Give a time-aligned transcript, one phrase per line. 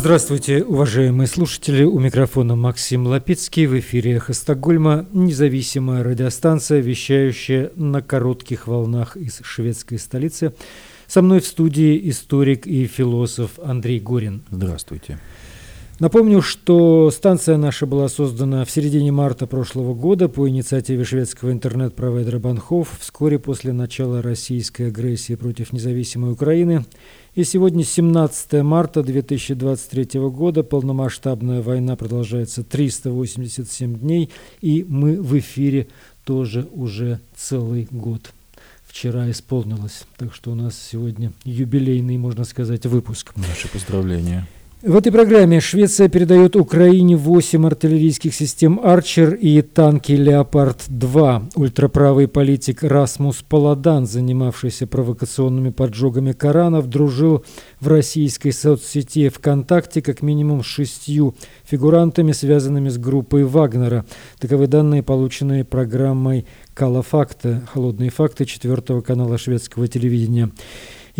[0.00, 1.84] Здравствуйте, уважаемые слушатели.
[1.84, 3.66] У микрофона Максим Лапицкий.
[3.66, 10.54] В эфире «Эхо Стокгольма» независимая радиостанция, вещающая на коротких волнах из шведской столицы.
[11.06, 14.40] Со мной в студии историк и философ Андрей Горин.
[14.50, 15.18] Здравствуйте.
[15.98, 22.38] Напомню, что станция наша была создана в середине марта прошлого года по инициативе шведского интернет-провайдера
[22.38, 26.86] Банхов вскоре после начала российской агрессии против независимой Украины.
[27.36, 34.30] И сегодня 17 марта 2023 года, полномасштабная война продолжается 387 дней,
[34.60, 35.86] и мы в эфире
[36.24, 38.32] тоже уже целый год.
[38.84, 43.32] Вчера исполнилось, так что у нас сегодня юбилейный, можно сказать, выпуск.
[43.36, 44.48] Наши поздравления.
[44.82, 51.50] В этой программе Швеция передает Украине 8 артиллерийских систем «Арчер» и танки «Леопард-2».
[51.54, 57.44] Ультраправый политик Расмус Паладан, занимавшийся провокационными поджогами Коранов, дружил
[57.78, 64.06] в российской соцсети ВКонтакте как минимум с шестью фигурантами, связанными с группой Вагнера.
[64.38, 70.50] Таковы данные, полученные программой «Калафакта» «Холодные факты» четвертого канала шведского телевидения.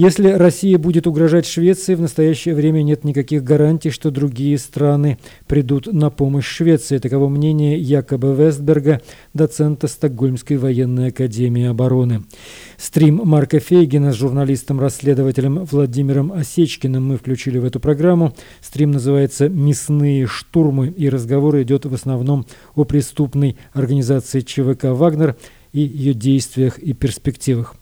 [0.03, 5.93] Если Россия будет угрожать Швеции, в настоящее время нет никаких гарантий, что другие страны придут
[5.93, 6.97] на помощь Швеции.
[6.97, 9.03] Таково мнение Якоба Вестберга,
[9.34, 12.23] доцента Стокгольмской военной академии обороны.
[12.78, 18.34] Стрим Марка Фейгина с журналистом-расследователем Владимиром Осечкиным мы включили в эту программу.
[18.62, 25.37] Стрим называется «Мясные штурмы», и разговор идет в основном о преступной организации ЧВК «Вагнер»
[25.75, 27.75] и ее действиях и перспективах.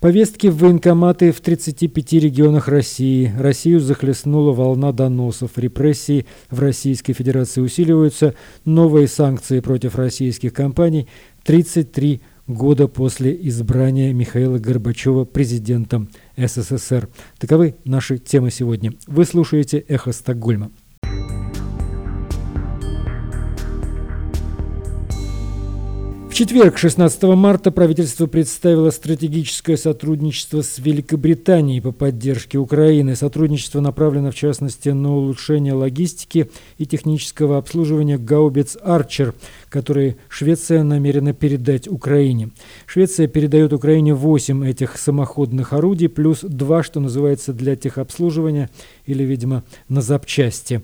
[0.00, 3.32] Повестки в военкоматы в 35 регионах России.
[3.38, 5.58] Россию захлестнула волна доносов.
[5.58, 8.34] Репрессии в Российской Федерации усиливаются.
[8.64, 11.08] Новые санкции против российских компаний.
[11.44, 17.08] 33 года после избрания Михаила Горбачева президентом СССР.
[17.38, 18.94] Таковы наши темы сегодня.
[19.06, 20.70] Вы слушаете «Эхо Стокгольма».
[26.38, 33.16] Четверг, 16 марта, правительство представило стратегическое сотрудничество с Великобританией по поддержке Украины.
[33.16, 39.34] Сотрудничество направлено, в частности, на улучшение логистики и технического обслуживания гаубиц «Арчер»,
[39.68, 42.50] которые Швеция намерена передать Украине.
[42.86, 48.70] Швеция передает Украине 8 этих самоходных орудий, плюс 2, что называется, для техобслуживания
[49.06, 50.82] или, видимо, на запчасти.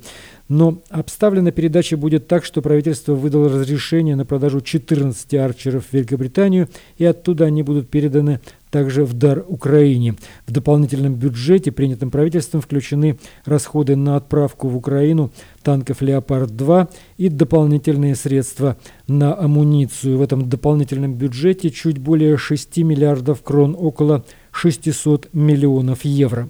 [0.49, 6.69] Но обставлена передача будет так, что правительство выдало разрешение на продажу 14 арчеров в Великобританию,
[6.99, 8.41] и оттуда они будут переданы
[8.75, 10.17] также в дар Украине.
[10.49, 15.31] В дополнительном бюджете, принятым правительством, включены расходы на отправку в Украину
[15.63, 18.77] танков «Леопард-2» и дополнительные средства
[19.07, 20.19] на амуницию.
[20.19, 26.49] В этом дополнительном бюджете чуть более 6 миллиардов крон, около 600 миллионов евро.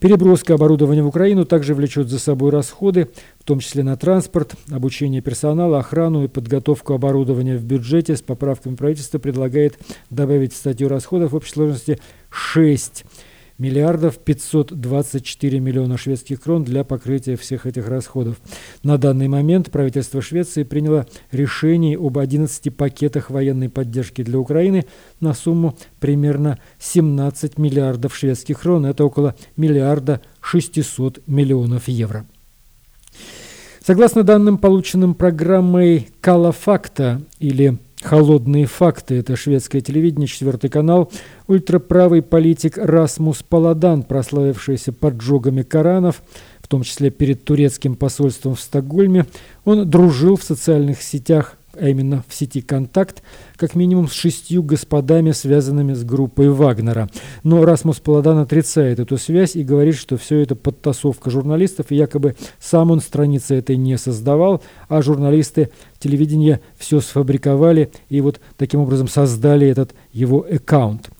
[0.00, 3.08] Переброска оборудования в Украину также влечет за собой расходы,
[3.40, 8.16] в том числе на транспорт, обучение персонала, охрану и подготовку оборудования в бюджете.
[8.16, 9.78] С поправками правительства предлагает
[10.10, 11.98] добавить статью расходов в общей сложности
[12.30, 13.04] 6
[13.58, 18.36] миллиардов 524 миллиона шведских крон для покрытия всех этих расходов.
[18.82, 24.86] На данный момент правительство Швеции приняло решение об 11 пакетах военной поддержки для Украины
[25.20, 28.86] на сумму примерно 17 миллиардов шведских крон.
[28.86, 32.26] Это около миллиарда 600 миллионов евро.
[33.84, 39.16] Согласно данным, полученным программой «Калафакта» или Холодные факты.
[39.16, 41.10] Это шведское телевидение, четвертый канал.
[41.48, 46.22] Ультраправый политик Расмус Паладан, прославившийся поджогами Коранов,
[46.60, 49.26] в том числе перед турецким посольством в Стокгольме,
[49.64, 53.22] он дружил в социальных сетях а именно в сети «Контакт»,
[53.56, 57.08] как минимум с шестью господами, связанными с группой Вагнера.
[57.42, 62.36] Но Расмус Паладан отрицает эту связь и говорит, что все это подтасовка журналистов, и якобы
[62.60, 69.08] сам он страницы этой не создавал, а журналисты телевидения все сфабриковали и вот таким образом
[69.08, 71.10] создали этот его аккаунт.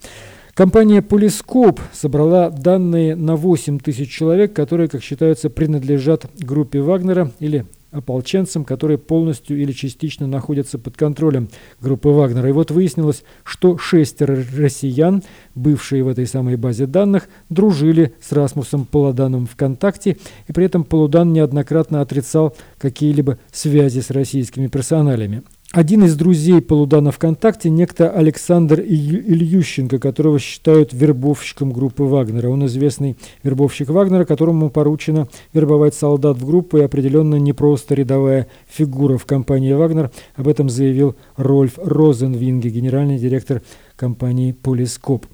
[0.59, 7.65] Компания Полископ собрала данные на 8 тысяч человек, которые, как считается, принадлежат группе Вагнера или
[7.91, 11.49] ополченцам, которые полностью или частично находятся под контролем
[11.81, 12.49] группы Вагнера.
[12.49, 15.23] И вот выяснилось, что шестеро россиян,
[15.55, 21.33] бывшие в этой самой базе данных, дружили с Расмусом Паладаном ВКонтакте, и при этом Полудан
[21.33, 25.43] неоднократно отрицал какие-либо связи с российскими персоналями.
[25.73, 32.49] Один из друзей Полудана ВКонтакте, некто Александр Ильющенко, которого считают вербовщиком группы Вагнера.
[32.49, 38.47] Он известный вербовщик Вагнера, которому поручено вербовать солдат в группу и определенно не просто рядовая
[38.67, 40.11] фигура в компании Вагнер.
[40.37, 43.61] Об этом заявил Рольф Розенвинге, генеральный директор
[43.95, 45.27] компании Полископ.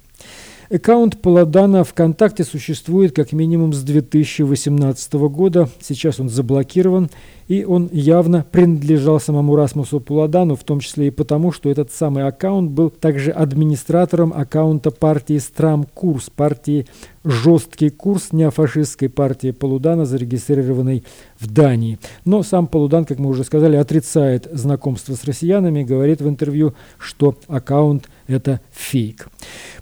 [0.75, 5.69] Аккаунт Паладана ВКонтакте существует как минимум с 2018 года.
[5.79, 7.09] Сейчас он заблокирован,
[7.47, 12.25] и он явно принадлежал самому Расмусу Паладану, в том числе и потому, что этот самый
[12.25, 16.87] аккаунт был также администратором аккаунта партии Страм Курс, партии
[17.25, 21.03] жесткий курс неофашистской партии Полудана, зарегистрированной
[21.39, 21.99] в Дании.
[22.23, 27.35] Но сам Полудан, как мы уже сказали, отрицает знакомство с россиянами, говорит в интервью, что
[27.47, 29.27] аккаунт– это фейк.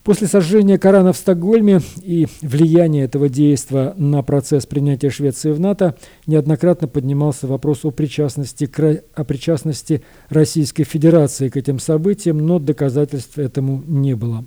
[0.03, 5.95] После сожжения Корана в Стокгольме и влияния этого действия на процесс принятия Швеции в НАТО
[6.25, 8.69] неоднократно поднимался вопрос о причастности,
[9.13, 14.45] о причастности Российской Федерации к этим событиям, но доказательств этому не было.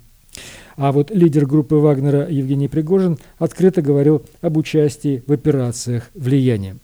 [0.76, 6.76] А вот лидер группы Вагнера Евгений Пригожин открыто говорил об участии в операциях влияния.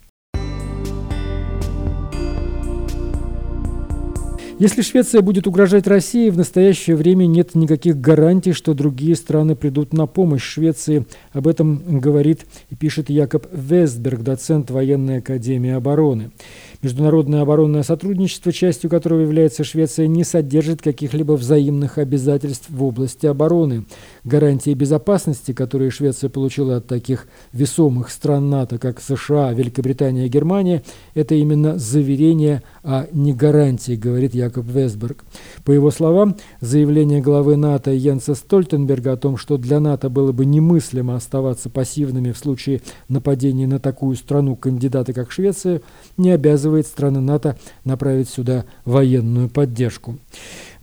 [4.59, 9.93] Если Швеция будет угрожать России, в настоящее время нет никаких гарантий, что другие страны придут
[9.93, 11.05] на помощь Швеции.
[11.31, 16.31] Об этом говорит и пишет Якоб Вестберг, доцент военной академии обороны.
[16.83, 23.85] Международное оборонное сотрудничество, частью которого является Швеция, не содержит каких-либо взаимных обязательств в области обороны.
[24.25, 30.83] Гарантии безопасности, которые Швеция получила от таких весомых стран НАТО, как США, Великобритания и Германия,
[31.13, 35.23] это именно заверение, а не гарантии, говорит Якоб Весберг.
[35.63, 40.45] По его словам, заявление главы НАТО Йенса Стольтенберга о том, что для НАТО было бы
[40.45, 45.81] немыслимо оставаться пассивными в случае нападения на такую страну кандидата, как Швеция,
[46.17, 50.17] не обязывает обязывает страны НАТО направить сюда военную поддержку.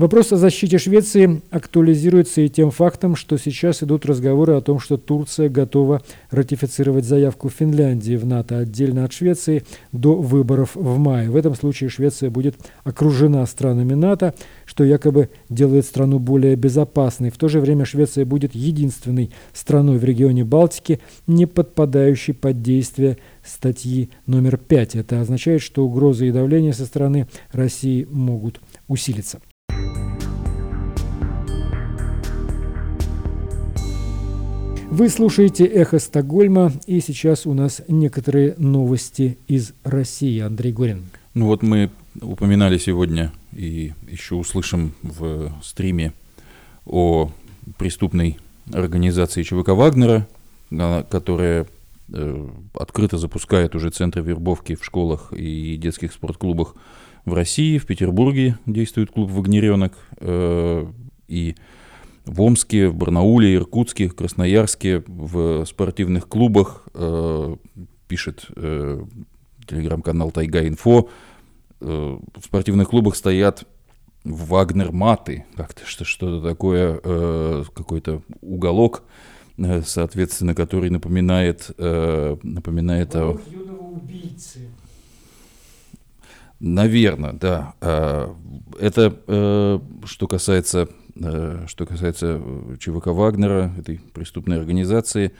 [0.00, 4.96] Вопрос о защите Швеции актуализируется и тем фактом, что сейчас идут разговоры о том, что
[4.96, 6.00] Турция готова
[6.30, 9.62] ратифицировать заявку Финляндии в НАТО отдельно от Швеции
[9.92, 11.28] до выборов в мае.
[11.28, 14.32] В этом случае Швеция будет окружена странами НАТО,
[14.64, 17.28] что якобы делает страну более безопасной.
[17.28, 23.18] В то же время Швеция будет единственной страной в регионе Балтики, не подпадающей под действие
[23.44, 24.96] статьи номер 5.
[24.96, 29.40] Это означает, что угрозы и давление со стороны России могут усилиться.
[34.90, 40.40] Вы слушаете «Эхо Стокгольма», и сейчас у нас некоторые новости из России.
[40.40, 41.04] Андрей Горин.
[41.34, 41.90] Ну вот мы
[42.20, 46.12] упоминали сегодня и еще услышим в стриме
[46.86, 47.30] о
[47.78, 48.38] преступной
[48.72, 50.26] организации ЧВК «Вагнера»,
[51.08, 51.66] которая
[52.12, 56.74] Э, открыто запускает уже центры вербовки в школах и детских спортклубах
[57.30, 57.78] в России.
[57.78, 59.94] В Петербурге действует клуб «Вагнеренок».
[60.18, 60.86] Э,
[61.28, 61.56] и
[62.26, 67.56] в Омске, в Барнауле, Иркутске, Красноярске, в спортивных клубах, э,
[68.08, 68.46] пишет
[69.66, 71.08] телеграм-канал Тайга Инфо,
[71.78, 73.64] в спортивных клубах стоят
[74.24, 79.04] вагнер-маты, как-то что-то такое, какой-то уголок,
[79.60, 83.32] Э, соответственно, который напоминает, э, напоминает о...
[83.32, 84.70] убийцы.
[86.60, 87.74] Наверное, да.
[87.80, 88.28] Э,
[88.78, 90.88] это что касается,
[91.66, 92.40] что касается
[92.78, 95.32] ЧВК Вагнера, этой преступной организации.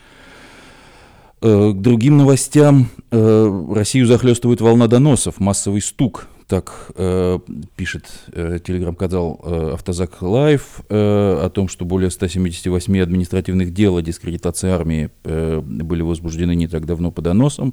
[1.41, 2.89] К другим новостям.
[3.11, 7.39] Россию захлестывает волна доносов, массовый стук так э,
[7.77, 14.03] пишет э, телеграм-канал э, Автозак Лайв э, о том, что более 178 административных дел о
[14.03, 17.73] дискредитации армии э, были возбуждены не так давно по доносам.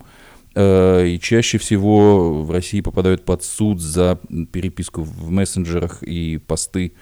[0.60, 4.20] Э, и чаще всего в России попадают под суд за
[4.52, 6.94] переписку в мессенджерах и посты,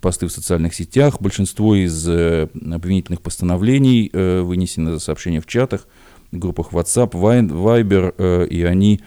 [0.00, 1.20] посты в социальных сетях.
[1.20, 5.86] Большинство из э, обвинительных постановлений э, вынесено за сообщения в чатах,
[6.32, 9.02] группах WhatsApp, Viber, э, и они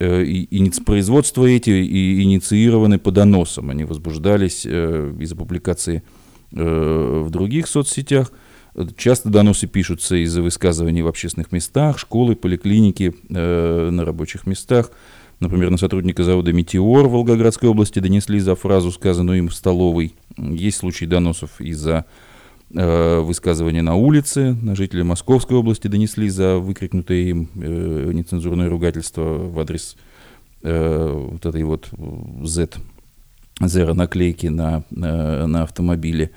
[0.00, 3.70] и, производства эти и инициированы по доносам.
[3.70, 6.04] Они возбуждались из-за публикации
[6.52, 8.32] в других соцсетях.
[8.96, 14.90] Часто доносы пишутся из-за высказываний в общественных местах, школы, поликлиники, на рабочих местах.
[15.40, 20.14] Например, на сотрудника завода «Метеор» в Волгоградской области донесли за фразу, сказанную им в столовой.
[20.36, 22.06] Есть случаи доносов из-за
[22.74, 24.54] Э, высказывания на улице.
[24.60, 29.96] На жителей Московской области донесли за выкрикнутое им э, нецензурное ругательство в адрес
[30.62, 31.88] э, вот этой вот
[32.44, 32.68] Z,
[33.62, 36.30] Zero наклейки на, на, на автомобиле.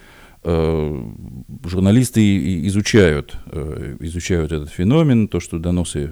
[0.44, 3.38] Журналисты изучают,
[4.00, 6.08] изучают этот феномен, то, что доносы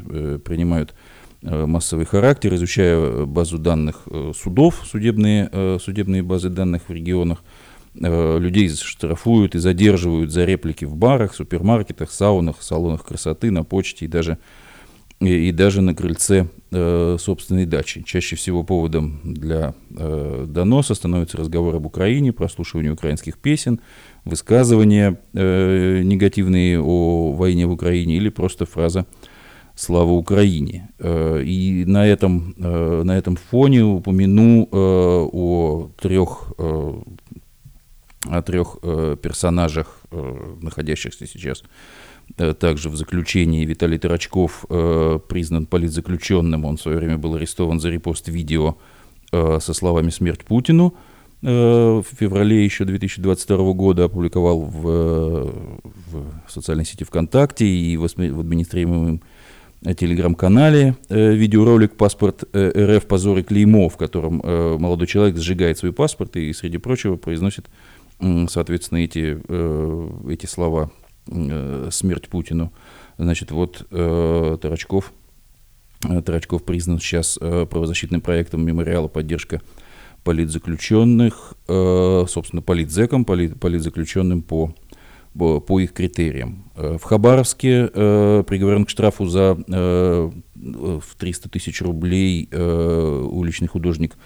[0.45, 0.93] принимают
[1.41, 7.39] массовый характер, изучая базу данных судов, судебные, судебные базы данных в регионах,
[8.01, 14.05] Э, людей штрафуют и задерживают за реплики в барах, супермаркетах, саунах, салонах красоты, на почте
[14.05, 14.38] и даже
[15.19, 18.03] и, даже на крыльце э, собственной дачи.
[18.03, 23.81] Чаще всего поводом для э, доноса становится разговор об Украине, прослушивание украинских песен,
[24.23, 29.05] высказывания э, негативные о войне в Украине или просто фраза
[29.75, 30.89] «Слава Украине».
[30.99, 38.77] И на этом, на этом фоне упомяну о трех, о трех
[39.21, 40.01] персонажах,
[40.61, 41.65] находящихся сейчас Э,
[42.36, 46.65] также в заключении Виталий Тарачков э, признан политзаключенным.
[46.65, 48.77] Он в свое время был арестован за репост видео
[49.31, 50.93] э, со словами «Смерть Путину».
[51.41, 58.39] Э, в феврале еще 2022 года опубликовал в, в социальной сети ВКонтакте и в, в
[58.39, 59.21] администрируемом
[59.81, 63.05] телеграм-канале э, видеоролик «Паспорт э, РФ.
[63.05, 67.67] Позор и клеймо», в котором э, молодой человек сжигает свой паспорт и, среди прочего, произносит,
[68.19, 70.91] э, соответственно, эти, э, эти слова
[71.31, 72.74] Э, смерть Путину.
[73.17, 75.13] Значит, вот э, Тарачков,
[76.07, 79.62] э, Тарачков признан сейчас э, правозащитным проектом мемориала «Поддержка
[80.24, 84.74] политзаключенных», э, собственно, политзеком, полит, политзаключенным по,
[85.38, 86.71] по, по их критериям.
[86.75, 93.67] Э, в Хабаровске э, приговорен к штрафу за э, в 300 тысяч рублей э, уличный
[93.67, 94.17] художник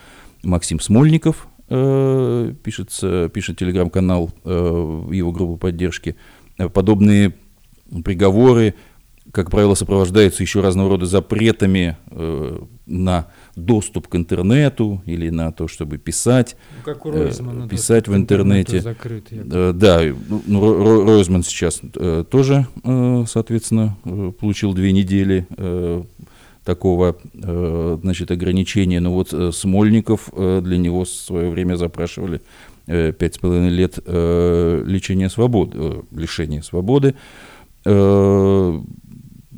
[0.42, 6.16] Максим Смольников, э, пишется, пишет телеграм-канал э, его группы поддержки.
[6.58, 7.34] Э, подобные
[8.04, 8.76] приговоры,
[9.32, 15.68] как правило, сопровождаются еще разного рода запретами э, на доступ к интернету или на то,
[15.68, 18.82] чтобы писать, ну, как у э, Ройзмана, писать в интернете.
[18.82, 25.48] Закрыт, э, да, ну, ну Ройзман сейчас э, тоже, э, соответственно, э, получил две недели
[25.58, 26.04] э,
[26.64, 29.00] такого, э, значит, ограничения.
[29.00, 33.70] Но вот э, Смольников э, для него в свое время запрашивали Э, пять с половиной
[33.70, 37.16] лет э, лечения свободы, э, лишения свободы.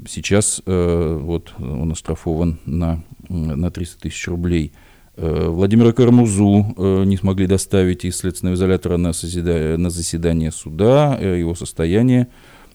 [0.07, 4.73] Сейчас вот он оштрафован на, на 300 тысяч рублей.
[5.15, 9.77] Владимира Кармузу не смогли доставить из следственного изолятора на, созида...
[9.77, 11.15] на заседание суда.
[11.15, 12.27] Его состояние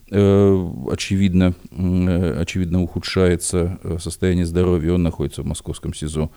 [0.07, 4.93] очевидно, очевидно ухудшается, состояние здоровья.
[4.93, 6.35] Он находится в московском СИЗО Э,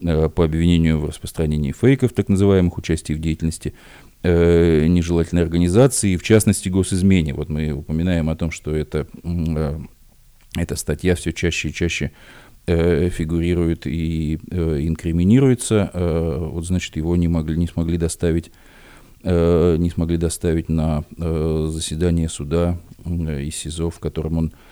[0.00, 3.74] по обвинению в распространении фейков, так называемых, участии в деятельности
[4.22, 7.34] э, нежелательной организации, в частности, госизмене.
[7.34, 9.78] Вот мы упоминаем о том, что это, э,
[10.56, 12.12] эта статья все чаще и чаще
[12.66, 15.90] э, фигурирует и э, инкриминируется.
[15.92, 18.50] Э, вот, значит, его не, могли, не смогли доставить
[19.22, 24.63] э, не смогли доставить на э, заседание суда э, из СИЗО, в котором он Э,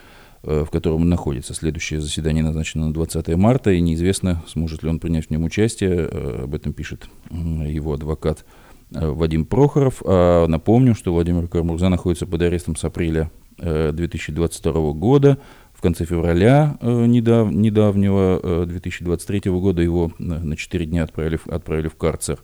[0.42, 1.54] в котором он находится.
[1.54, 6.08] Следующее заседание назначено на 20 марта, и неизвестно, сможет ли он принять в нем участие.
[6.10, 8.44] Э, об этом пишет его адвокат
[8.92, 10.02] э, Вадим Прохоров.
[10.04, 15.38] А напомню, что Владимир Кармурза находится под арестом с апреля 2022 года.
[15.72, 22.42] В конце февраля недав, недавнего 2023 года его на 4 дня отправили, отправили в карцер,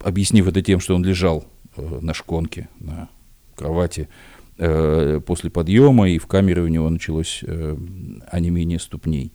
[0.00, 1.44] объяснив это тем, что он лежал
[1.76, 3.08] на шконке, на
[3.56, 4.08] кровати
[4.58, 7.76] Э, после подъема, и в камере у него началось э,
[8.30, 9.32] онемение ступней.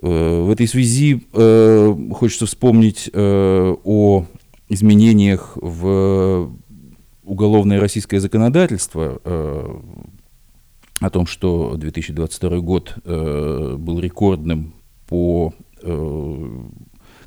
[0.00, 4.24] Э, в этой связи э, хочется вспомнить э, о
[4.70, 6.50] изменениях в
[7.22, 9.76] уголовное российское законодательство, э,
[11.00, 14.72] о том, что 2022 год э, был рекордным
[15.06, 16.60] по э,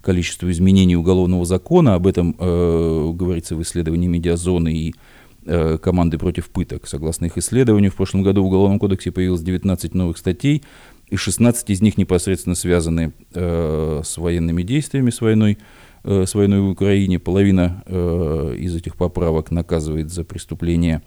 [0.02, 1.94] количеству изменений уголовного закона.
[1.94, 4.96] Об этом э, говорится в исследовании медиазоны и
[5.46, 6.88] команды против пыток.
[6.88, 10.64] Согласно их исследованию, в прошлом году в Уголовном кодексе появилось 19 новых статей,
[11.12, 15.58] и 16 из них непосредственно связаны э, с военными действиями, с войной,
[16.06, 17.20] э, с войной в Украине.
[17.20, 21.04] Половина э, из этих поправок наказывает за преступления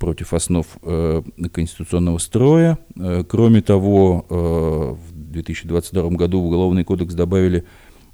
[0.00, 2.78] против основ э, конституционного строя.
[2.96, 7.64] Э, кроме того, э, в 2022 году в Уголовный кодекс добавили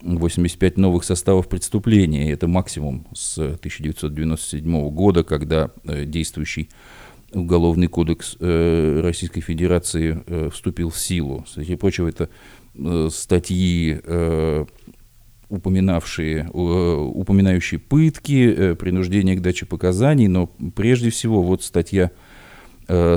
[0.03, 2.33] 85 новых составов преступления.
[2.33, 6.69] Это максимум с 1997 года, когда э, действующий
[7.35, 11.47] Уголовный кодекс э, Российской Федерации э, вступил в силу.
[11.49, 12.29] Среди прочего, это
[13.11, 14.01] статьи,
[15.51, 22.13] упоминавшие, упоминающие пытки, принуждение к даче показаний, но прежде всего вот статья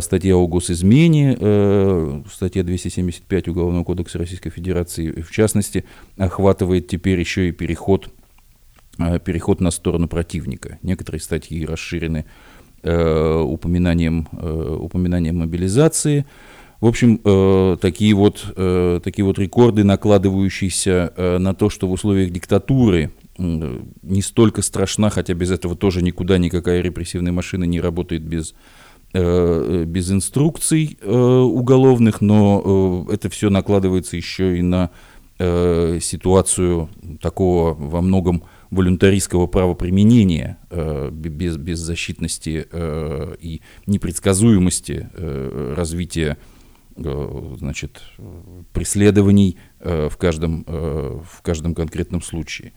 [0.02, 5.86] статья о госизмене, э, статья 275 Уголовного кодекса Российской Федерации, в частности,
[6.18, 8.10] охватывает теперь еще и переход,
[9.00, 10.80] э, переход на сторону противника.
[10.82, 12.26] Некоторые статьи расширены
[12.84, 16.28] упоминанием, упоминанием мобилизации.
[16.82, 17.18] В общем,
[17.80, 18.46] такие вот,
[19.04, 25.50] такие вот рекорды, накладывающиеся на то, что в условиях диктатуры не столько страшна, хотя без
[25.50, 28.54] этого тоже никуда никакая репрессивная машина не работает без
[29.16, 34.90] без инструкций уголовных, но это все накладывается еще и на
[35.38, 36.90] ситуацию
[37.22, 40.58] такого во многом волюнтаристского правоприменения
[41.12, 42.66] без, без защитности
[43.42, 45.10] и непредсказуемости
[45.76, 46.38] развития
[46.96, 48.02] значит,
[48.74, 52.74] преследований в каждом, в каждом конкретном случае.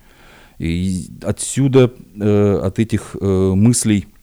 [0.58, 4.17] И отсюда, э, от этих э, мыслей, э,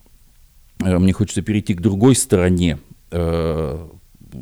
[0.79, 2.79] мне хочется перейти к другой стороне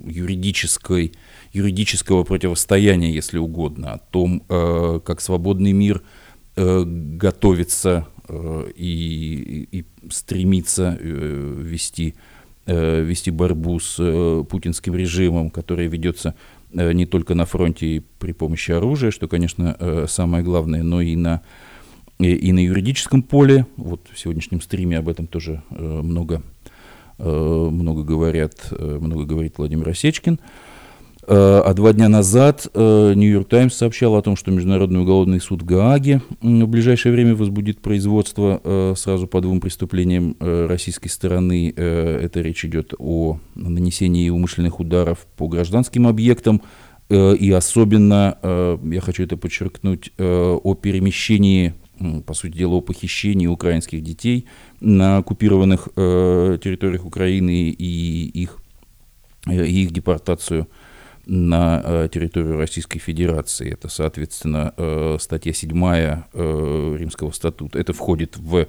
[0.06, 1.14] юридической,
[1.54, 4.42] юридического противостояния, если угодно, о том,
[5.06, 6.02] как свободный мир
[6.56, 8.08] готовится
[8.76, 12.16] и, и стремится вести,
[12.66, 16.34] вести борьбу с путинским режимом, которая ведется
[16.72, 21.42] не только на фронте и при помощи оружия, что, конечно, самое главное, но и на
[22.26, 23.66] и, на юридическом поле.
[23.78, 26.42] Вот в сегодняшнем стриме об этом тоже э, много,
[27.18, 30.40] э, много, говорят, э, много говорит Владимир Осечкин.
[31.26, 36.22] А два дня назад Нью-Йорк Таймс сообщал о том, что Международный уголовный суд в Гааге
[36.42, 41.70] в ближайшее время возбудит производство сразу по двум преступлениям российской стороны.
[41.70, 46.62] Это речь идет о нанесении умышленных ударов по гражданским объектам
[47.10, 51.74] и особенно, я хочу это подчеркнуть, о перемещении
[52.26, 54.48] по сути дела, о похищении украинских детей
[54.80, 58.60] на оккупированных э, территориях Украины и их,
[59.48, 60.68] э, их депортацию
[61.26, 63.74] на э, территорию Российской Федерации.
[63.74, 67.80] Это, соответственно, э, статья 7 э, Римского статута.
[67.80, 68.68] Это входит в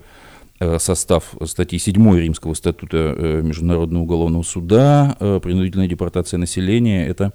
[0.60, 5.16] э, состав статьи 7 Римского статута э, Международного уголовного суда.
[5.18, 7.32] Э, принудительная депортация населения– это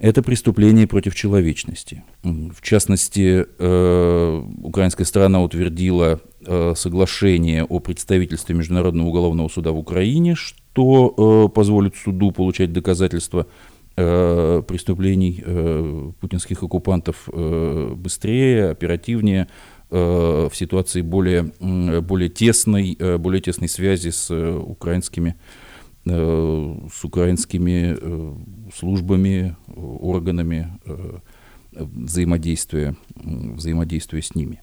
[0.00, 2.02] это преступление против человечности.
[2.22, 10.34] В частности, э, украинская сторона утвердила э, соглашение о представительстве Международного уголовного суда в Украине,
[10.34, 11.14] что
[11.46, 13.46] э, позволит суду получать доказательства
[13.96, 15.44] преступлений
[16.20, 19.48] путинских оккупантов быстрее, оперативнее,
[19.90, 21.52] в ситуации более,
[22.00, 25.34] более, тесной, более тесной связи с украинскими
[26.10, 28.34] с украинскими э,
[28.74, 31.18] службами, органами э,
[31.72, 34.62] взаимодействия, взаимодействия с ними.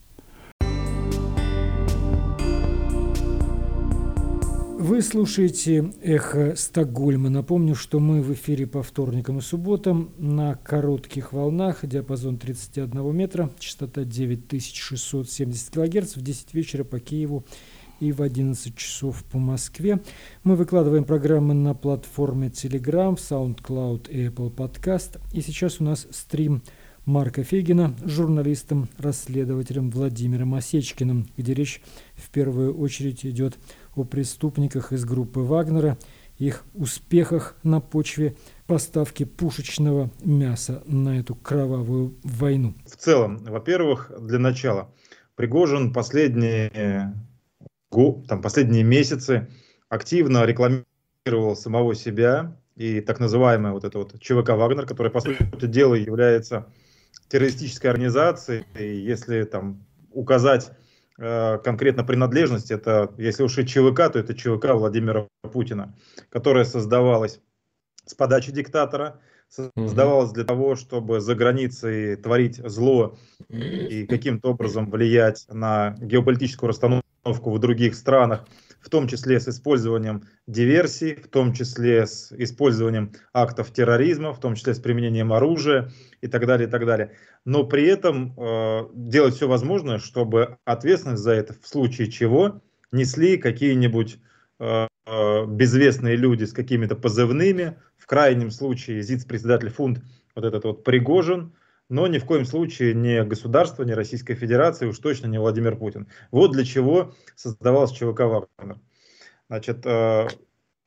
[4.79, 7.29] Вы слушаете «Эхо Стокгольма».
[7.29, 13.49] Напомню, что мы в эфире по вторникам и субботам на коротких волнах, диапазон 31 метра,
[13.59, 17.43] частота 9670 кГц в 10 вечера по Киеву
[17.99, 20.01] и в 11 часов по Москве.
[20.43, 25.19] Мы выкладываем программы на платформе Telegram, SoundCloud и Apple Podcast.
[25.33, 26.61] И сейчас у нас стрим
[27.05, 31.81] Марка Фегина с журналистом, расследователем Владимиром Осечкиным, где речь
[32.15, 33.57] в первую очередь идет
[33.95, 35.97] о преступниках из группы Вагнера,
[36.37, 38.35] их успехах на почве
[38.67, 42.75] поставки пушечного мяса на эту кровавую войну.
[42.85, 44.89] В целом, во-первых, для начала,
[45.35, 47.13] Пригожин последние
[48.27, 49.49] там, последние месяцы
[49.89, 55.65] активно рекламировал самого себя и так называемая вот эта вот ЧВК «Вагнер», которая, по сути
[55.65, 56.67] дела, является
[57.29, 58.65] террористической организацией.
[58.77, 60.71] И если там указать
[61.17, 65.95] э, конкретно принадлежность, это, если уж и ЧВК, то это ЧВК Владимира Путина,
[66.29, 67.39] которая создавалась
[68.05, 69.19] с подачи диктатора,
[69.49, 73.17] создавалась для того, чтобы за границей творить зло
[73.49, 78.45] и каким-то образом влиять на геополитическую расстановку в других странах,
[78.79, 84.55] в том числе с использованием диверсий, в том числе с использованием актов терроризма, в том
[84.55, 87.11] числе с применением оружия и так далее, и так далее.
[87.43, 93.37] Но при этом э, делать все возможное, чтобы ответственность за это в случае чего несли
[93.37, 94.19] какие-нибудь
[94.59, 100.01] э, э безвестные люди с какими-то позывными, в крайнем случае ЗИЦ-председатель фунд,
[100.33, 101.53] вот этот вот Пригожин,
[101.89, 106.07] но ни в коем случае не государство, не Российская Федерация, уж точно не Владимир Путин.
[106.31, 108.77] Вот для чего создавалась ЧВК «Вагнер».
[109.49, 110.27] Значит, э,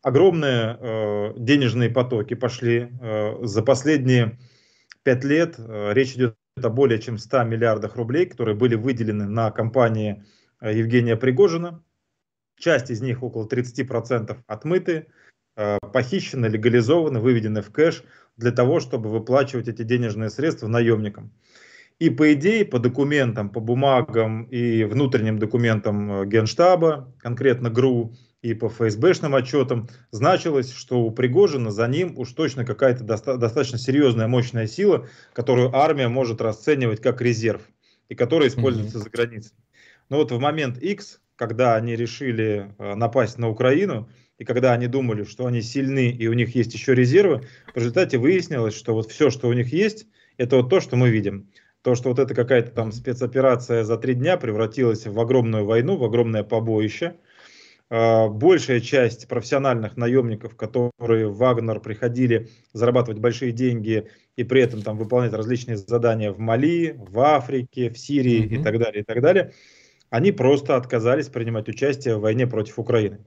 [0.00, 2.88] огромные э, денежные потоки пошли.
[3.02, 4.38] Э, за последние
[5.02, 10.24] пять лет речь идет о более чем 100 миллиардах рублей, которые были выделены на компании
[10.62, 11.84] Евгения Пригожина.
[12.56, 15.08] Часть из них, около 30%, отмыты,
[15.92, 18.04] похищены, легализованы, выведены в кэш–
[18.40, 21.30] для того, чтобы выплачивать эти денежные средства наемникам.
[21.98, 28.54] И по идее, по документам, по бумагам и внутренним документам э, Генштаба, конкретно ГРУ, и
[28.54, 34.28] по ФСБшным отчетам, значилось, что у Пригожина за ним уж точно какая-то доста достаточно серьезная,
[34.28, 37.60] мощная сила, которую армия может расценивать как резерв
[38.08, 39.02] и которая используется mm-hmm.
[39.02, 39.52] за границей.
[40.08, 44.86] Но вот в момент X когда они решили э, напасть на Украину, и когда они
[44.86, 47.42] думали, что они сильны и у них есть еще резервы,
[47.74, 50.06] в результате выяснилось, что вот все, что у них есть,
[50.38, 51.50] это вот то, что мы видим.
[51.82, 56.04] То, что вот эта какая-то там спецоперация за три дня превратилась в огромную войну, в
[56.04, 57.16] огромное побоище.
[57.90, 64.80] А, большая часть профессиональных наемников, которые в Вагнер приходили зарабатывать большие деньги и при этом
[64.80, 68.60] там выполнять различные задания в Мали, в Африке, в Сирии mm-hmm.
[68.60, 69.52] и так далее, и так далее,
[70.08, 73.18] они просто отказались принимать участие в войне против Украины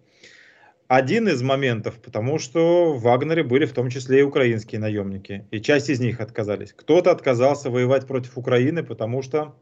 [0.96, 5.60] один из моментов, потому что в Вагнере были в том числе и украинские наемники, и
[5.60, 6.72] часть из них отказались.
[6.72, 9.60] Кто-то отказался воевать против Украины, потому что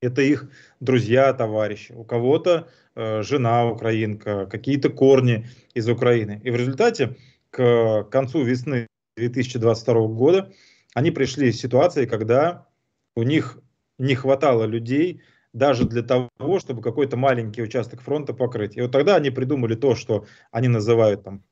[0.00, 1.92] это их друзья, товарищи.
[1.92, 2.66] У кого-то
[2.96, 6.40] э, жена украинка, какие-то корни из Украины.
[6.42, 7.14] И в результате
[7.50, 10.52] к концу весны 2022 года
[10.92, 12.66] они пришли в ситуации, когда
[13.14, 13.60] у них
[13.96, 15.22] не хватало людей
[15.58, 18.76] даже для того, чтобы какой-то маленький участок фронта покрыть.
[18.76, 21.42] И вот тогда они придумали то, что они называют там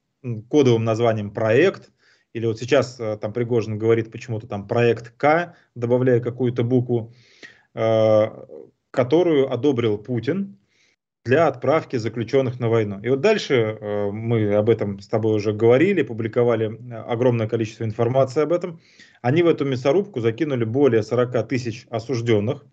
[0.48, 1.90] кодовым названием проект,
[2.32, 7.14] или вот сейчас э, там Пригожин говорит почему-то там проект К, добавляя какую-то букву,
[7.74, 8.26] э,
[8.90, 10.58] которую одобрил Путин
[11.24, 13.00] для отправки заключенных на войну.
[13.00, 18.42] И вот дальше э, мы об этом с тобой уже говорили, публиковали огромное количество информации
[18.42, 18.80] об этом.
[19.22, 22.66] Они в эту мясорубку закинули более 40 тысяч осужденных,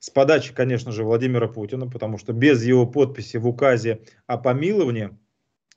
[0.00, 5.10] с подачи, конечно же, Владимира Путина, потому что без его подписи в указе о помиловании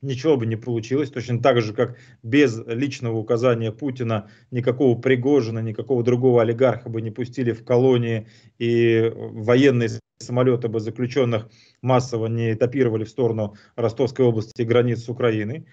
[0.01, 1.11] ничего бы не получилось.
[1.11, 7.11] Точно так же, как без личного указания Путина никакого Пригожина, никакого другого олигарха бы не
[7.11, 11.49] пустили в колонии и военные самолеты бы заключенных
[11.81, 15.65] массово не этапировали в сторону Ростовской области и границ с Украиной.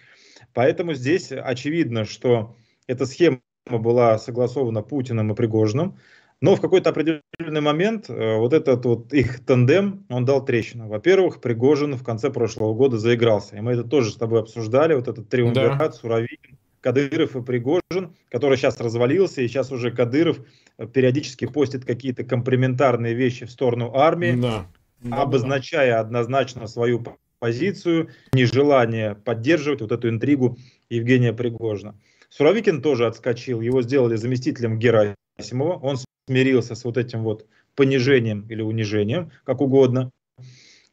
[0.55, 2.57] Поэтому здесь очевидно, что
[2.87, 5.99] эта схема была согласована Путиным и Пригожиным.
[6.41, 10.89] Но в какой-то определенный момент э, вот этот вот их тандем, он дал трещину.
[10.89, 13.57] Во-первых, Пригожин в конце прошлого года заигрался.
[13.57, 15.93] И мы это тоже с тобой обсуждали, вот этот триумвират, да.
[15.93, 20.39] Суровикин, Кадыров и Пригожин, который сейчас развалился, и сейчас уже Кадыров
[20.79, 24.67] э, периодически постит какие-то комплементарные вещи в сторону армии, да.
[25.11, 27.03] обозначая однозначно свою
[27.41, 30.57] позицию, нежелание поддерживать вот эту интригу
[30.89, 31.99] Евгения Пригожина.
[32.31, 35.17] Суровикин тоже отскочил, его сделали заместителем Герасимова,
[35.53, 35.97] он
[36.27, 40.11] смирился с вот этим вот понижением или унижением, как угодно.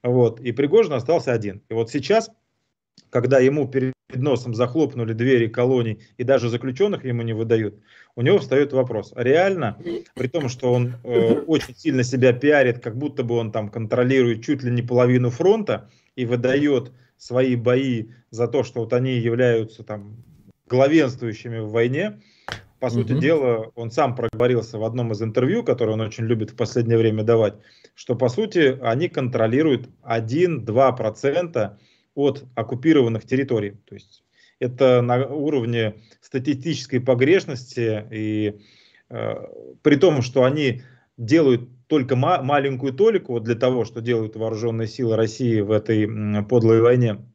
[0.03, 0.39] Вот.
[0.39, 1.61] И Пригожин остался один.
[1.69, 2.29] И вот сейчас,
[3.09, 7.79] когда ему перед носом захлопнули двери колоний и даже заключенных ему не выдают,
[8.15, 9.77] у него встает вопрос, реально,
[10.13, 14.43] при том, что он э, очень сильно себя пиарит, как будто бы он там контролирует
[14.45, 19.83] чуть ли не половину фронта и выдает свои бои за то, что вот они являются
[19.83, 20.23] там
[20.67, 22.21] главенствующими в войне,
[22.79, 23.21] по сути угу.
[23.21, 27.23] дела, он сам проговорился в одном из интервью, которое он очень любит в последнее время
[27.23, 27.55] давать,
[27.93, 31.77] что по сути они контролируют 1-2%
[32.15, 33.71] от оккупированных территорий.
[33.85, 34.23] То есть
[34.59, 38.59] это на уровне статистической погрешности, и
[39.09, 39.33] э,
[39.81, 40.83] при том, что они
[41.17, 46.07] делают только ма- маленькую толику вот для того, что делают вооруженные силы России в этой
[46.43, 47.25] подлой войне,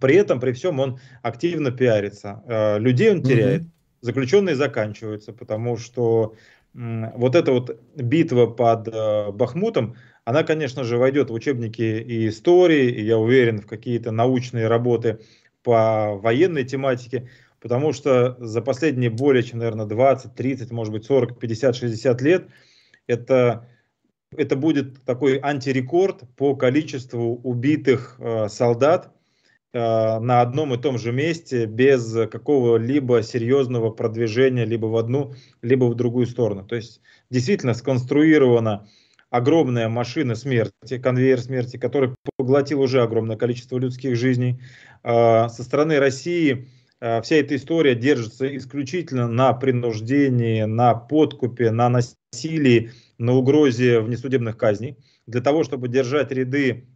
[0.00, 2.42] при этом, при всем он активно пиарится.
[2.46, 3.62] Э, людей он теряет.
[3.62, 6.34] Mm-hmm заключенные заканчиваются, потому что
[6.72, 12.88] вот эта вот битва под э, Бахмутом, она, конечно же, войдет в учебники и истории,
[12.90, 15.18] и я уверен, в какие-то научные работы
[15.64, 17.28] по военной тематике,
[17.60, 22.46] потому что за последние более чем, наверное, 20, 30, может быть, 40, 50, 60 лет
[23.08, 23.68] это,
[24.36, 29.12] это будет такой антирекорд по количеству убитых э, солдат
[29.72, 35.94] на одном и том же месте без какого-либо серьезного продвижения либо в одну, либо в
[35.94, 36.64] другую сторону.
[36.64, 38.88] То есть действительно сконструирована
[39.30, 44.60] огромная машина смерти, конвейер смерти, который поглотил уже огромное количество людских жизней.
[45.02, 46.68] Э, со стороны России
[47.00, 54.56] э, вся эта история держится исключительно на принуждении, на подкупе, на насилии, на угрозе внесудебных
[54.56, 54.98] казней.
[55.26, 56.88] Для того, чтобы держать ряды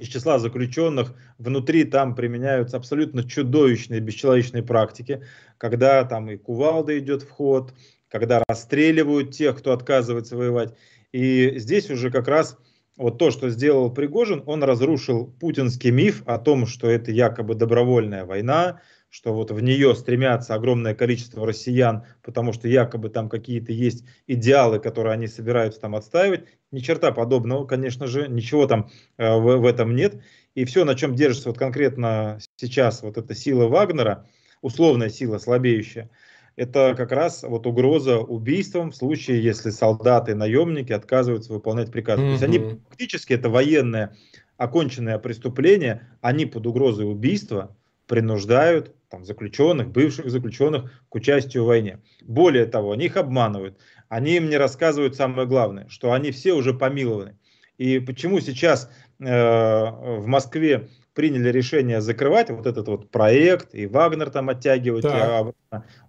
[0.00, 5.22] из числа заключенных внутри там применяются абсолютно чудовищные бесчеловечные практики,
[5.58, 7.74] когда там и кувалда идет в ход,
[8.08, 10.74] когда расстреливают тех, кто отказывается воевать.
[11.12, 12.56] И здесь уже как раз
[12.96, 18.24] вот то, что сделал Пригожин, он разрушил путинский миф о том, что это якобы добровольная
[18.24, 24.04] война, что вот в нее стремятся огромное количество россиян, потому что якобы там какие-то есть
[24.28, 26.44] идеалы, которые они собираются там отстаивать.
[26.70, 30.22] Ни черта подобного, конечно же, ничего там э, в, в этом нет.
[30.54, 34.28] И все, на чем держится вот конкретно сейчас вот эта сила Вагнера,
[34.62, 36.08] условная сила, слабеющая,
[36.54, 42.20] это как раз вот угроза убийством в случае, если солдаты, наемники отказываются выполнять приказ.
[42.20, 42.26] Mm-hmm.
[42.26, 44.14] То есть они фактически это военная
[44.56, 47.74] оконченное преступление, они под угрозой убийства
[48.06, 51.98] принуждают там, заключенных, бывших заключенных к участию в войне.
[52.22, 53.78] Более того, они их обманывают.
[54.08, 57.36] Они им не рассказывают самое главное, что они все уже помилованы.
[57.76, 64.30] И почему сейчас э, в Москве приняли решение закрывать вот этот вот проект, и Вагнер
[64.30, 65.54] там оттягивать, так.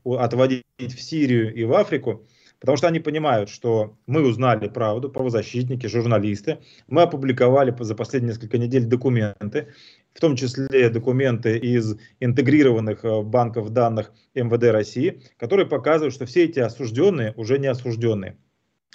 [0.05, 2.27] и отводить в Сирию и в Африку,
[2.59, 8.57] потому что они понимают, что мы узнали правду, правозащитники, журналисты, мы опубликовали за последние несколько
[8.57, 9.73] недель документы,
[10.13, 16.45] в том числе документы из интегрированных э, банков данных МВД России, которые показывают, что все
[16.45, 18.37] эти осужденные уже не осужденные.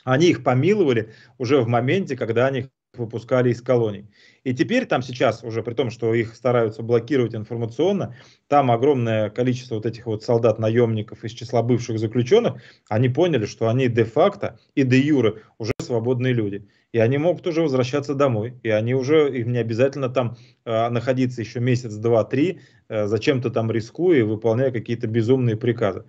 [0.05, 4.07] Они их помиловали уже в моменте, когда они их выпускали из колоний.
[4.45, 8.17] И теперь там сейчас, уже при том, что их стараются блокировать информационно,
[8.49, 13.89] там огромное количество вот этих вот солдат-наемников из числа бывших заключенных, они поняли, что они
[13.89, 16.67] де-факто и де-юре уже свободные люди.
[16.93, 18.55] И они могут уже возвращаться домой.
[18.63, 23.51] И они уже, им не обязательно там э, находиться еще месяц, два, три, э, зачем-то
[23.51, 26.05] там рискуя и выполняя какие-то безумные приказы.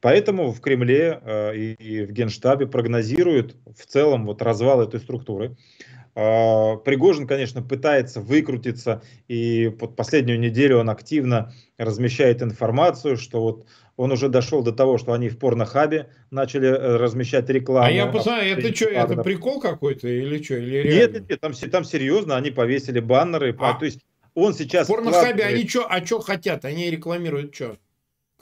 [0.00, 5.56] Поэтому в Кремле э, и, в Генштабе прогнозируют в целом вот развал этой структуры.
[6.14, 13.66] Э, Пригожин, конечно, пытается выкрутиться, и под последнюю неделю он активно размещает информацию, что вот
[13.96, 17.86] он уже дошел до того, что они в порнохабе начали э, размещать рекламу.
[17.86, 20.56] А я посмотрел, это что, это прикол какой-то или что?
[20.56, 21.12] Или реально?
[21.18, 23.56] Нет, нет, там, там серьезно, они повесили баннеры.
[23.58, 24.00] А, то есть
[24.34, 24.88] он сейчас...
[24.88, 26.64] В порнохабе они что, а что хотят?
[26.64, 27.76] Они рекламируют что?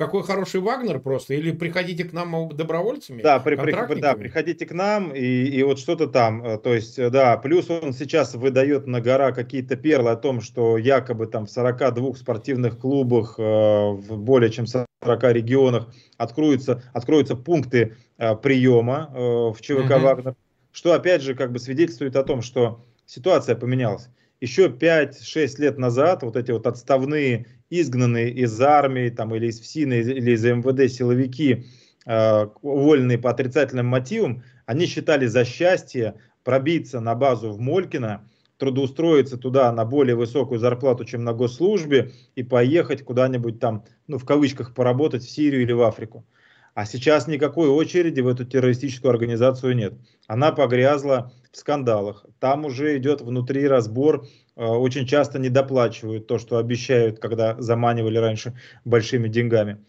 [0.01, 1.35] Какой хороший Вагнер просто?
[1.35, 3.21] Или приходите к нам добровольцами?
[3.21, 6.43] Да, при, при, да приходите к нам и, и вот что-то там.
[6.43, 10.41] Э, то есть, э, да, плюс он сейчас выдает на гора какие-то перлы о том,
[10.41, 14.89] что якобы там в 42 спортивных клубах э, в более чем 40
[15.35, 20.01] регионах откроются, откроются пункты э, приема э, в ЧВК угу.
[20.01, 20.35] Вагнер.
[20.73, 24.09] Что опять же как бы свидетельствует о том, что ситуация поменялась
[24.41, 29.95] еще 5-6 лет назад вот эти вот отставные, изгнанные из армии там, или из ФСИНа
[29.95, 31.67] или из МВД силовики,
[32.07, 38.27] э, уволенные по отрицательным мотивам, они считали за счастье пробиться на базу в Молькино,
[38.57, 44.25] трудоустроиться туда на более высокую зарплату, чем на госслужбе, и поехать куда-нибудь там, ну, в
[44.25, 46.27] кавычках, поработать в Сирию или в Африку.
[46.75, 49.95] А сейчас никакой очереди в эту террористическую организацию нет.
[50.27, 52.25] Она погрязла в скандалах.
[52.39, 54.27] Там уже идет внутри разбор.
[54.57, 58.55] Э, очень часто не доплачивают то, что обещают, когда заманивали раньше
[58.85, 59.85] большими деньгами.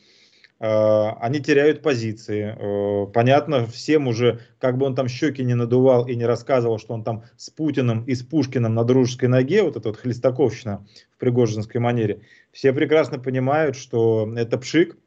[0.59, 2.55] Э, они теряют позиции.
[2.57, 6.95] Э, понятно всем уже, как бы он там щеки не надувал и не рассказывал, что
[6.95, 11.19] он там с Путиным и с Пушкиным на дружеской ноге, вот эта вот хлестаковщина в
[11.19, 14.97] пригожинской манере, все прекрасно понимают, что это пшик,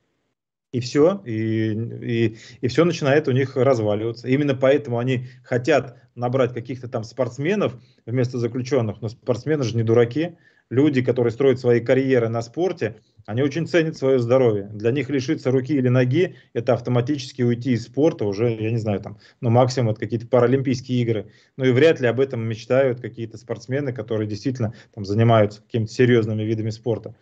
[0.75, 4.27] и все, и, и, и все начинает у них разваливаться.
[4.27, 10.33] Именно поэтому они хотят набрать каких-то там спортсменов вместо заключенных, но спортсмены же не дураки.
[10.71, 14.69] Люди, которые строят свои карьеры на спорте, они очень ценят свое здоровье.
[14.73, 19.01] Для них лишиться руки или ноги– это автоматически уйти из спорта уже, я не знаю,
[19.01, 21.31] там, ну, максимум это какие-то паралимпийские игры.
[21.57, 26.43] Ну и вряд ли об этом мечтают какие-то спортсмены, которые действительно там, занимаются какими-то серьезными
[26.43, 27.15] видами спорта.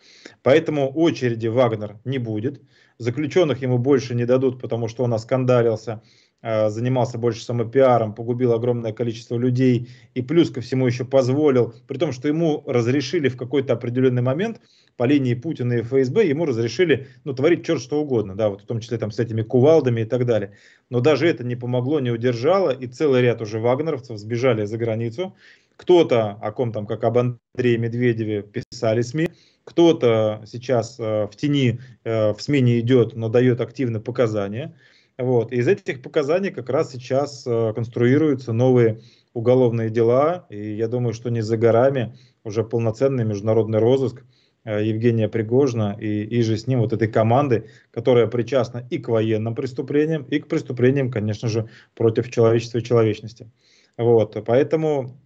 [0.43, 2.63] Поэтому очереди Вагнер не будет.
[2.99, 6.03] Заключенных ему больше не дадут, потому что он оскандалился,
[6.43, 11.99] э, занимался больше самопиаром, погубил огромное количество людей и плюс ко всему еще позволил, при
[11.99, 14.61] том, что ему разрешили в какой-то определенный момент
[14.97, 18.67] по линии Путина и ФСБ, ему разрешили ну, творить черт что угодно, да, вот в
[18.67, 20.53] том числе там с этими кувалдами и так далее.
[20.91, 25.35] Но даже это не помогло, не удержало, и целый ряд уже вагнеровцев сбежали за границу.
[25.77, 29.31] Кто-то, о ком там, как об Андрее Медведеве писали СМИ,
[29.65, 34.75] кто-то сейчас э, в тени э, в смене идет, но дает активно показания.
[35.19, 35.53] Вот.
[35.53, 39.01] И из этих показаний как раз сейчас э, конструируются новые
[39.35, 40.47] уголовные дела.
[40.51, 44.25] И я думаю, что не за горами уже полноценный международный розыск
[44.65, 49.57] Евгения Пригожина и, и же с ним вот этой команды, которая причастна и к военным
[49.57, 53.51] преступлениям, и к преступлениям, конечно же, против человечества и человечности.
[53.97, 55.21] Вот, поэтому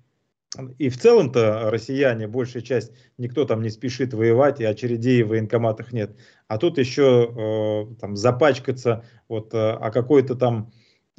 [0.79, 5.93] и в целом-то россияне, большая часть, никто там не спешит воевать, и очередей в военкоматах
[5.93, 6.17] нет.
[6.49, 10.73] А тут еще э, там, запачкаться вот, э, о какой-то там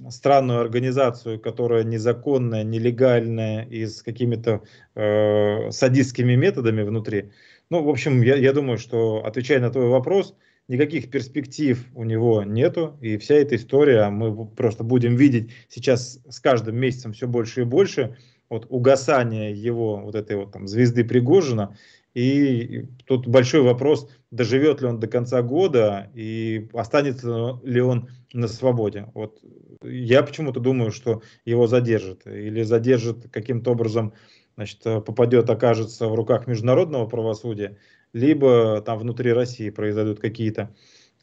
[0.10, 4.63] странную организацию, которая незаконная, нелегальная и с какими-то
[4.96, 7.32] э, садистскими методами внутри.
[7.70, 10.36] Ну, в общем, я, я думаю, что, отвечая на твой вопрос,
[10.68, 16.40] никаких перспектив у него нету, и вся эта история мы просто будем видеть сейчас с
[16.40, 18.18] каждым месяцем все больше и больше,
[18.50, 21.76] вот угасания его вот этой вот там звезды Пригожина.
[22.14, 28.48] И тут большой вопрос, доживет ли он до конца года и останется ли он на
[28.48, 29.08] свободе.
[29.14, 29.40] Вот
[29.84, 34.14] я почему-то думаю, что его задержат или задержат каким-то образом
[34.56, 37.78] значит, попадет, окажется в руках международного правосудия,
[38.14, 40.74] либо там внутри России произойдут какие-то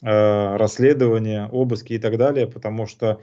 [0.01, 3.21] э, расследования, обыски и так далее, потому что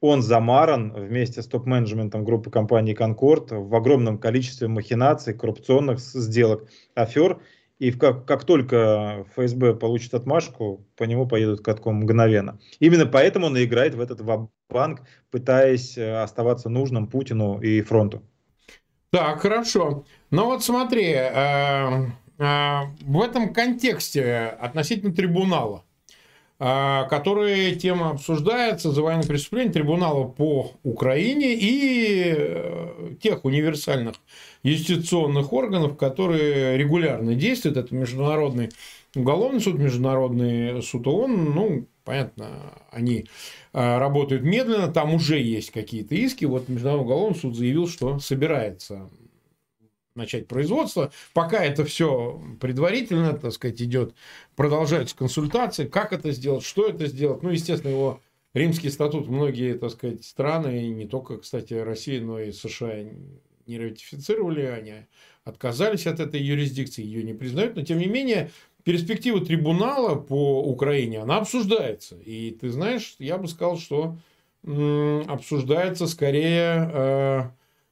[0.00, 7.40] он замаран вместе с топ-менеджментом группы компании «Конкорд» в огромном количестве махинаций, коррупционных сделок, афер.
[7.78, 12.58] И как, как только ФСБ получит отмашку, по нему поедут катком мгновенно.
[12.80, 14.20] Именно поэтому он и играет в этот
[14.68, 18.22] банк, пытаясь э, оставаться нужным Путину и фронту.
[19.10, 20.04] Так, хорошо.
[20.30, 22.06] Ну вот смотри, э,
[22.38, 25.84] э, в этом контексте относительно трибунала,
[26.58, 34.16] которые тема обсуждается за военные преступления трибунала по Украине и э, тех универсальных
[34.64, 37.76] юстиционных органов, которые регулярно действуют.
[37.76, 38.70] Это Международный
[39.14, 43.26] уголовный суд, Международный суд ООН, ну, понятно, они
[43.72, 46.44] а, работают медленно, там уже есть какие-то иски.
[46.44, 49.10] Вот Международный уголовный суд заявил, что собирается
[50.18, 51.10] начать производство.
[51.32, 54.14] Пока это все предварительно, так сказать, идет,
[54.56, 57.42] продолжаются консультации, как это сделать, что это сделать.
[57.42, 58.20] Ну, естественно, его
[58.52, 63.04] римский статут многие, так сказать, страны, не только, кстати, Россия, но и США
[63.66, 64.94] не ратифицировали, они
[65.44, 68.50] отказались от этой юрисдикции, ее не признают, но тем не менее
[68.84, 72.16] перспектива трибунала по Украине, она обсуждается.
[72.16, 74.16] И ты знаешь, я бы сказал, что
[74.64, 77.50] обсуждается скорее э,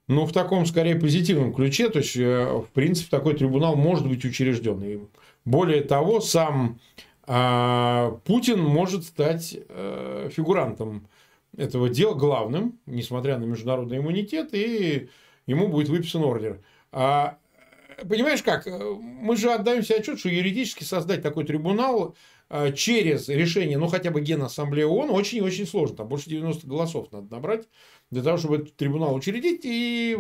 [0.09, 1.88] ну, в таком, скорее, позитивном ключе.
[1.88, 4.83] То есть, э, в принципе, такой трибунал может быть учрежден.
[4.83, 4.99] И
[5.45, 6.79] более того, сам
[7.27, 11.09] а, Путин может стать а, фигурантом
[11.57, 15.09] этого дела, главным, несмотря на международный иммунитет, и
[15.47, 16.61] ему будет выписан ордер.
[16.92, 17.38] А,
[18.09, 22.14] понимаешь как, мы же отдаем себе отчет, что юридически создать такой трибунал
[22.49, 25.97] а, через решение, ну, хотя бы Генассамблеи ООН, очень-очень сложно.
[25.97, 27.66] Там больше 90 голосов надо набрать
[28.11, 29.61] для того, чтобы этот трибунал учредить.
[29.64, 30.19] И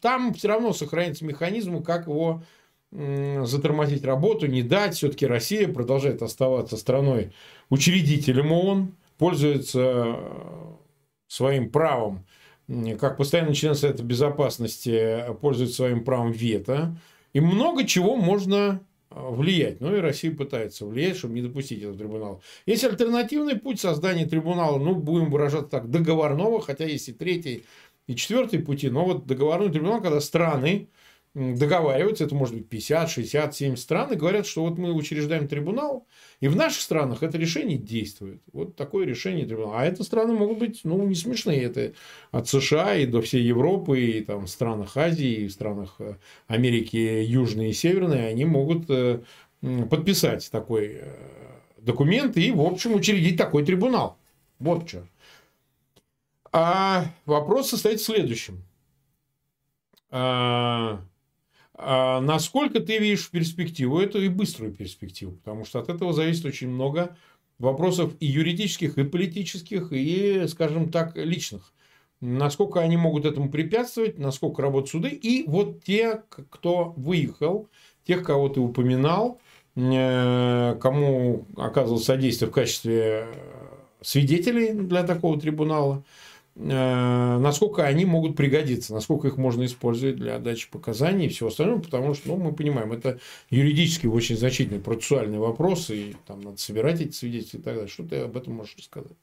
[0.00, 2.42] там все равно сохранится механизм, как его
[2.90, 4.94] затормозить работу, не дать.
[4.94, 7.32] Все-таки Россия продолжает оставаться страной
[7.68, 10.72] учредителем ООН, пользуется э,
[11.26, 12.24] своим правом,
[12.98, 16.96] как постоянный член Совета Безопасности, пользуется своим правом вето.
[17.34, 19.80] И много чего можно влиять.
[19.80, 22.40] Ну и Россия пытается влиять, чтобы не допустить этого трибунала.
[22.66, 27.64] Есть альтернативный путь создания трибунала, ну, будем выражаться так, договорного, хотя есть и третий,
[28.06, 30.88] и четвертый пути, но вот договорной трибунал, когда страны
[31.38, 36.06] договариваются, это может быть 50, 60, 70 стран, и говорят, что вот мы учреждаем трибунал,
[36.40, 38.42] и в наших странах это решение действует.
[38.52, 39.80] Вот такое решение трибунала.
[39.80, 41.62] А это страны могут быть, ну, не смешные.
[41.62, 41.92] Это
[42.30, 46.16] от США и до всей Европы, и там в странах Азии, и в странах э,
[46.46, 49.20] Америки Южной и Северной, они могут э,
[49.90, 51.14] подписать такой э,
[51.78, 54.18] документ и, в общем, учредить такой трибунал.
[54.58, 55.06] Вот что.
[56.52, 58.62] А вопрос состоит в следующем.
[60.10, 61.00] А,
[61.80, 65.36] а насколько ты видишь перспективу эту и быструю перспективу?
[65.36, 67.16] Потому что от этого зависит очень много
[67.60, 71.72] вопросов и юридических, и политических, и, скажем так, личных.
[72.20, 75.10] Насколько они могут этому препятствовать, насколько работают суды.
[75.10, 77.68] И вот те, кто выехал,
[78.04, 79.40] тех, кого ты упоминал,
[79.76, 83.28] э, кому оказывал содействие в качестве
[84.00, 90.68] свидетелей для такого трибунала– Э, насколько они могут пригодиться, насколько их можно использовать для отдачи
[90.70, 95.88] показаний и всего остального, потому что, ну, мы понимаем, это юридически очень значительный процессуальный вопрос,
[95.90, 97.88] и там надо собирать эти свидетели и так далее.
[97.88, 99.16] Что ты об этом можешь рассказать?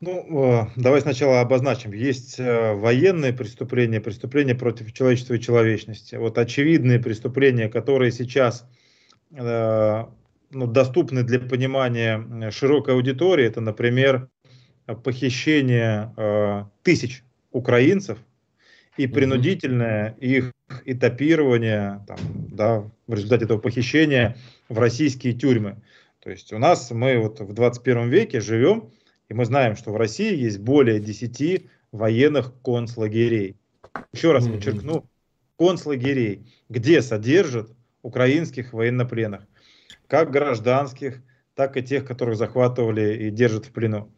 [0.00, 1.92] Ну, э, давай сначала обозначим.
[1.92, 6.14] Есть э, военные преступления, преступления против человечества и человечности.
[6.14, 8.66] Вот очевидные преступления, которые сейчас
[9.30, 14.28] ну, доступны для понимания широкой аудитории, это, например,
[14.94, 18.18] похищение э, тысяч украинцев
[18.96, 20.52] и принудительное их
[20.84, 24.36] этапирование там, да, в результате этого похищения
[24.68, 25.76] в российские тюрьмы.
[26.20, 28.90] То есть у нас мы вот в 21 веке живем,
[29.28, 33.56] и мы знаем, что в России есть более 10 военных концлагерей.
[34.12, 35.06] Еще раз подчеркну,
[35.58, 37.70] концлагерей, где содержат
[38.02, 39.42] украинских военнопленных,
[40.06, 41.22] как гражданских,
[41.54, 44.10] так и тех, которых захватывали и держат в плену.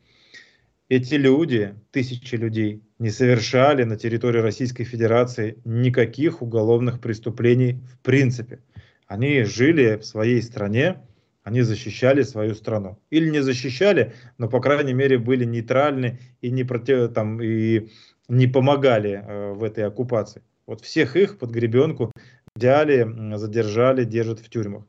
[0.89, 8.61] Эти люди, тысячи людей, не совершали на территории Российской Федерации никаких уголовных преступлений в принципе.
[9.07, 11.03] Они жили в своей стране,
[11.45, 12.99] они защищали свою страну.
[13.11, 17.89] Или не защищали, но, по крайней мере, были нейтральны и не, против, там, и
[18.29, 20.43] не помогали э, в этой оккупации.
[20.67, 22.13] Вот всех их под гребенку
[22.55, 24.85] взяли, задержали, держат в тюрьмах.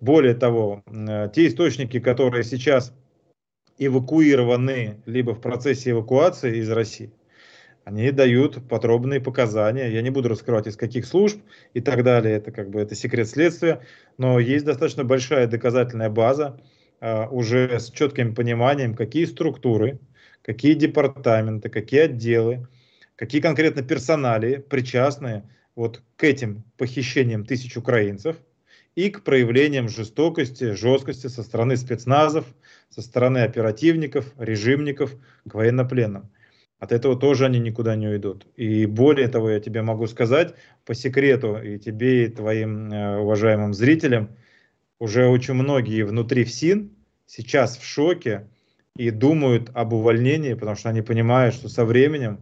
[0.00, 2.94] Более того, э, те источники, которые сейчас
[3.78, 7.12] эвакуированы либо в процессе эвакуации из России,
[7.86, 9.88] они дают подробные показания.
[9.92, 11.40] Я не буду раскрывать из каких служб
[11.72, 12.34] и так далее.
[12.34, 13.80] Это как бы это секрет следствия.
[14.18, 16.60] Но есть достаточно большая доказательная база
[17.00, 20.00] а, уже с четким пониманием, какие структуры,
[20.42, 22.66] какие департаменты, какие отделы,
[23.14, 25.44] какие конкретно персонали причастны
[25.76, 28.36] вот к этим похищениям тысяч украинцев
[28.96, 32.46] и к проявлениям жестокости, жесткости со стороны спецназов,
[32.88, 35.14] со стороны оперативников, режимников
[35.46, 36.30] к военнопленным.
[36.78, 38.46] От этого тоже они никуда не уйдут.
[38.56, 43.72] И более того, я тебе могу сказать по секрету и тебе, и твоим э, уважаемым
[43.72, 44.36] зрителям,
[44.98, 46.90] уже очень многие внутри ФСИН
[47.26, 48.48] сейчас в шоке
[48.96, 52.40] и думают об увольнении, потому что они понимают, что со временем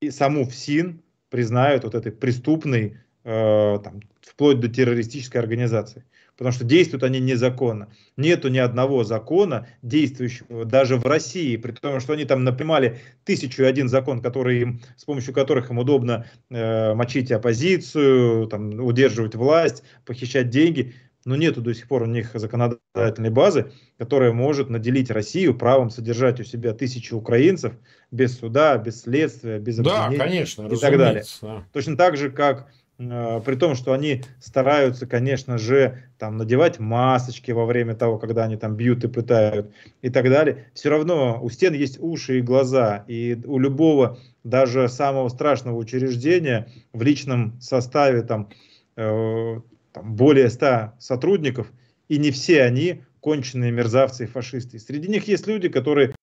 [0.00, 6.04] и саму ФСИН признают вот этой преступной, э, там, вплоть до террористической организации
[6.36, 7.88] потому что действуют они незаконно.
[8.16, 13.62] Нету ни одного закона, действующего даже в России, при том, что они там напрямали тысячу
[13.62, 19.34] и один закон, который им, с помощью которых им удобно э, мочить оппозицию, там, удерживать
[19.34, 20.94] власть, похищать деньги.
[21.24, 26.38] Но нету до сих пор у них законодательной базы, которая может наделить Россию правом содержать
[26.38, 27.72] у себя тысячи украинцев
[28.10, 31.24] без суда, без следствия, без да, конечно, и так далее.
[31.40, 31.64] Да.
[31.72, 37.66] Точно так же, как при том, что они стараются, конечно же, там надевать масочки во
[37.66, 41.74] время того, когда они там бьют и пытают и так далее, все равно у стен
[41.74, 48.50] есть уши и глаза, и у любого, даже самого страшного учреждения в личном составе там,
[48.96, 49.60] э,
[49.92, 51.72] там более 100 сотрудников,
[52.08, 54.78] и не все они конченые мерзавцы и фашисты.
[54.78, 56.13] Среди них есть люди, которые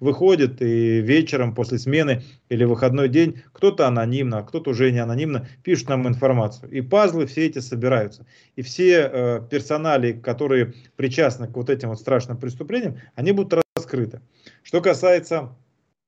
[0.00, 5.48] выходит и вечером после смены или выходной день кто-то анонимно, а кто-то уже не анонимно
[5.62, 6.70] пишет нам информацию.
[6.70, 8.26] И пазлы все эти собираются.
[8.56, 14.20] И все э, персонали, которые причастны к вот этим вот страшным преступлениям, они будут раскрыты.
[14.62, 15.50] Что касается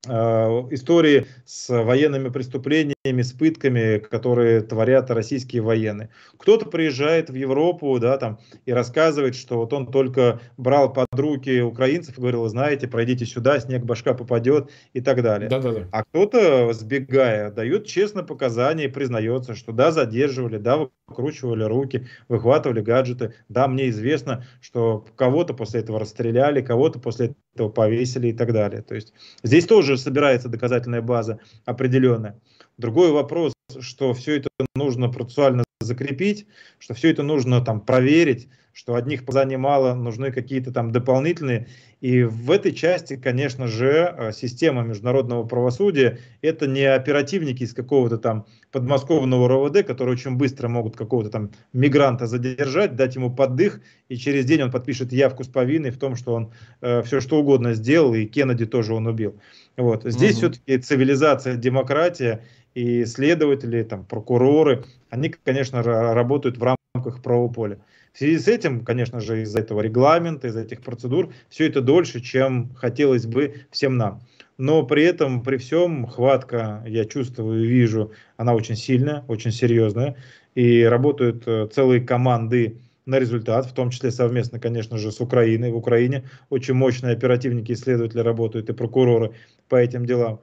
[0.08, 6.10] Э, истории с военными преступлениями, с пытками, которые творят российские военные.
[6.36, 11.62] Кто-то приезжает в Европу, да, там, и рассказывает, что вот он только брал под руки
[11.62, 15.48] украинцев и говорил, знаете, пройдите сюда, снег башка попадет и так далее.
[15.48, 15.88] Да, да, да.
[15.92, 22.82] А кто-то, сбегая, дает честно показания и признается, что да, задерживали, да, выкручивали руки, выхватывали
[22.82, 28.52] гаджеты, да, мне известно, что кого-то после этого расстреляли, кого-то после этого повесили и так
[28.52, 28.82] далее.
[28.82, 32.38] То есть здесь тоже собирается доказательная база определенная.
[32.80, 36.46] Другой вопрос, что все это нужно процессуально закрепить,
[36.78, 41.66] что все это нужно там проверить, что одних показаний мало, нужны какие-то там дополнительные.
[42.00, 48.16] И в этой части, конечно же, э, система международного правосудия– это не оперативники из какого-то
[48.16, 54.16] там подмосковного РОВД, которые очень быстро могут какого-то там мигранта задержать, дать ему поддых, и
[54.16, 57.74] через день он подпишет явку с повинной в том, что он э, все что угодно
[57.74, 59.38] сделал, и Кеннеди тоже он убил.
[59.76, 60.04] Вот.
[60.04, 60.52] Здесь угу.
[60.52, 62.42] все-таки цивилизация, демократия,
[62.74, 66.62] и следователи, там, прокуроры, они, конечно, работают в
[66.94, 67.78] рамках правового поля.
[68.12, 71.80] В связи с этим, конечно же, из-за этого регламента, из за этих процедур, все это
[71.80, 74.20] дольше, чем хотелось бы всем нам.
[74.58, 80.16] Но при этом, при всем, хватка, я чувствую вижу, она очень сильная, очень серьезная.
[80.54, 85.70] И работают э, целые команды на результат, в том числе совместно, конечно же, с Украиной.
[85.70, 89.32] В Украине очень мощные оперативники, исследователи работают и прокуроры
[89.68, 90.40] по этим делам.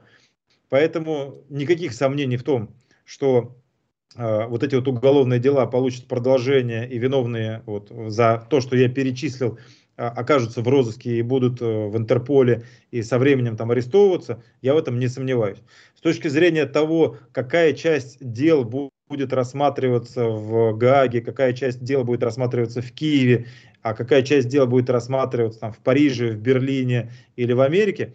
[0.68, 3.56] Поэтому никаких сомнений в том, что
[4.16, 8.88] э, вот эти вот уголовные дела получат продолжение и виновные вот за то, что я
[8.88, 9.58] перечислил,
[9.96, 14.74] э, окажутся в розыске и будут э, в Интерполе и со временем там арестовываться, я
[14.74, 15.58] в этом не сомневаюсь.
[15.94, 22.22] С точки зрения того, какая часть дел будет рассматриваться в Гааге, какая часть дел будет
[22.22, 23.46] рассматриваться в Киеве,
[23.82, 28.14] а какая часть дел будет рассматриваться там в Париже, в Берлине или в Америке,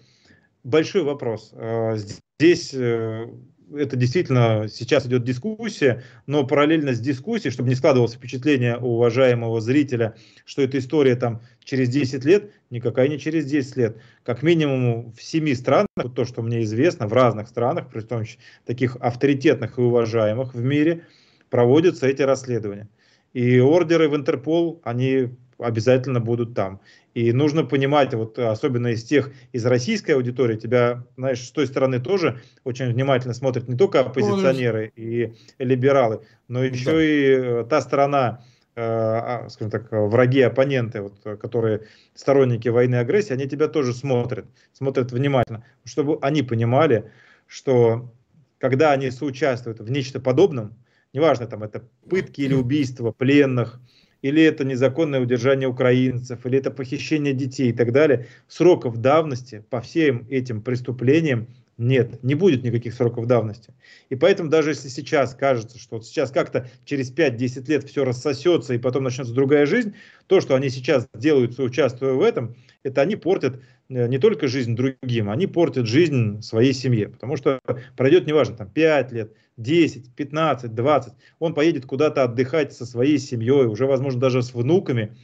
[0.64, 1.52] большой вопрос.
[1.54, 3.28] Э, здесь э,
[3.76, 9.62] это действительно сейчас идет дискуссия, но параллельно с дискуссией, чтобы не складывалось впечатление у уважаемого
[9.62, 13.98] зрителя, что эта история там через 10 лет, никакая не через 10 лет.
[14.24, 18.24] Как минимум в семи странах, то, что мне известно, в разных странах, при том
[18.66, 21.06] таких авторитетных и уважаемых в мире,
[21.50, 22.90] проводятся эти расследования.
[23.34, 25.30] И ордеры в Интерпол, они
[25.64, 26.80] обязательно будут там.
[27.14, 32.00] И нужно понимать, вот особенно из тех, из российской аудитории, тебя, знаешь, с той стороны
[32.00, 37.04] тоже очень внимательно смотрят не только оппозиционеры и либералы, но еще да.
[37.04, 38.44] и э, та сторона,
[38.76, 41.82] э, а, скажем так, враги, оппоненты, вот, которые
[42.16, 47.12] сторонники войны и агрессии, они тебя тоже смотрят, смотрят внимательно, чтобы они понимали,
[47.48, 48.12] что
[48.58, 50.74] когда они соучаствуют в нечто подобном,
[51.14, 53.80] неважно, там это пытки или убийства пленных,
[54.24, 59.82] или это незаконное удержание украинцев, или это похищение детей и так далее, сроков давности по
[59.82, 61.48] всем этим преступлениям
[61.78, 63.74] Нет, не будет никаких сроков давности.
[64.10, 68.74] И поэтому даже если сейчас кажется, что вот сейчас как-то через 5-10 лет все рассосется
[68.74, 69.96] и потом начнется другая жизнь,
[70.28, 73.60] то, что они сейчас делают, участвуя в этом, это они портят
[73.94, 77.10] не только жизнь другим, они портят жизнь своей семье.
[77.10, 77.60] Потому что
[77.96, 83.68] пройдет, неважно, там 5 лет, 10, 15, 20, он поедет куда-то отдыхать со своей семьей,
[83.68, 85.16] уже, возможно, даже с внуками,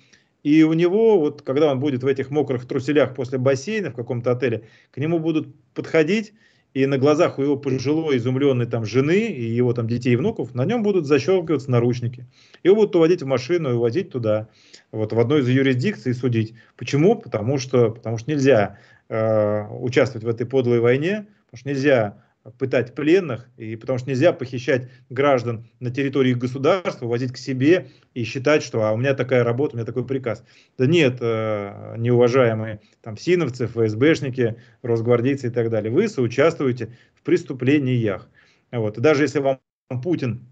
[0.43, 4.31] и у него, вот когда он будет в этих мокрых труселях после бассейна в каком-то
[4.31, 6.33] отеле, к нему будут подходить,
[6.73, 10.53] и на глазах у его пожилой, изумленной там жены и его там детей и внуков,
[10.53, 12.27] на нем будут защелкиваться наручники.
[12.63, 14.47] Его будут уводить в машину и увозить туда,
[14.91, 16.53] вот в одной из юрисдикций судить.
[16.77, 17.15] Почему?
[17.15, 18.77] Потому что, потому что нельзя
[19.09, 22.23] э, участвовать в этой подлой войне, потому что нельзя
[22.57, 28.23] пытать пленных, и потому что нельзя похищать граждан на территории государства, возить к себе и
[28.23, 30.43] считать, что а у меня такая работа, у меня такой приказ.
[30.77, 38.29] Да нет, э, неуважаемые там синовцы, ФСБшники, росгвардейцы и так далее, вы соучаствуете в преступлениях.
[38.71, 38.97] Вот.
[38.97, 39.59] И даже если вам
[40.01, 40.47] Путин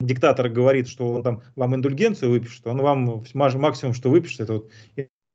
[0.00, 4.70] диктатор говорит, что он там вам индульгенцию выпишет, он вам максимум, что выпишет, это вот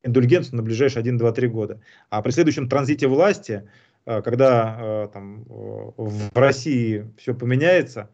[0.03, 1.81] индульгенцию на ближайшие 1, 2, 3 года.
[2.09, 3.67] А при следующем транзите власти
[4.05, 8.09] когда э, там, э, в России все поменяется,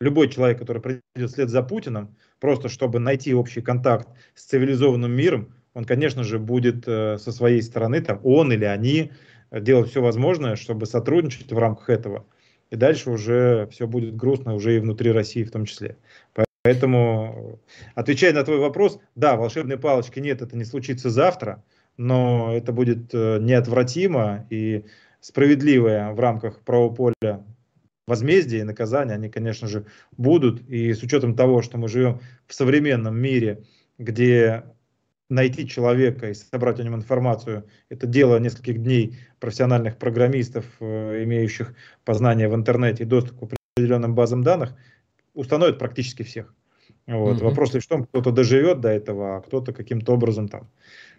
[0.00, 5.54] любой человек, который придет вслед за Путиным, просто чтобы найти общий контакт с цивилизованным миром,
[5.74, 9.10] он, конечно же, будет со своей стороны, там, он или они,
[9.50, 12.26] делать все возможное, чтобы сотрудничать в рамках этого.
[12.70, 15.96] И дальше уже все будет грустно, уже и внутри России в том числе.
[16.62, 17.60] Поэтому,
[17.94, 21.64] отвечая на твой вопрос, да, волшебной палочки нет, это не случится завтра,
[21.96, 24.84] но это будет неотвратимо, и
[25.24, 27.46] справедливые в рамках правополя
[28.06, 29.86] возмездия и наказания, они, конечно же,
[30.18, 30.60] будут.
[30.68, 33.64] И с учетом того, что мы живем в современном мире,
[33.96, 34.64] где
[35.30, 41.74] найти человека и собрать о нем информацию, это дело нескольких дней профессиональных программистов, э, имеющих
[42.04, 44.74] познание в интернете и доступ к определенным базам данных,
[45.32, 46.54] установит практически всех.
[47.06, 47.38] Вот.
[47.38, 47.44] Mm-hmm.
[47.44, 50.68] Вопрос лишь в том, кто-то доживет до этого, а кто-то каким-то образом там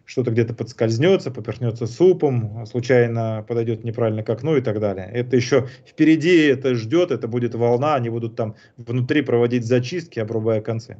[0.06, 5.10] что-то где-то подскользнется, поперхнется супом, случайно подойдет неправильно к окну и так далее.
[5.12, 10.62] Это еще впереди, это ждет, это будет волна, они будут там внутри проводить зачистки, обрубая
[10.62, 10.98] концы.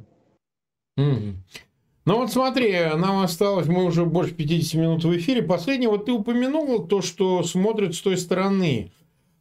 [0.98, 1.34] Mm-hmm.
[2.06, 5.42] Ну вот смотри, нам осталось, мы уже больше 50 минут в эфире.
[5.42, 8.92] Последнее, вот ты упомянул то, что смотрят с той стороны.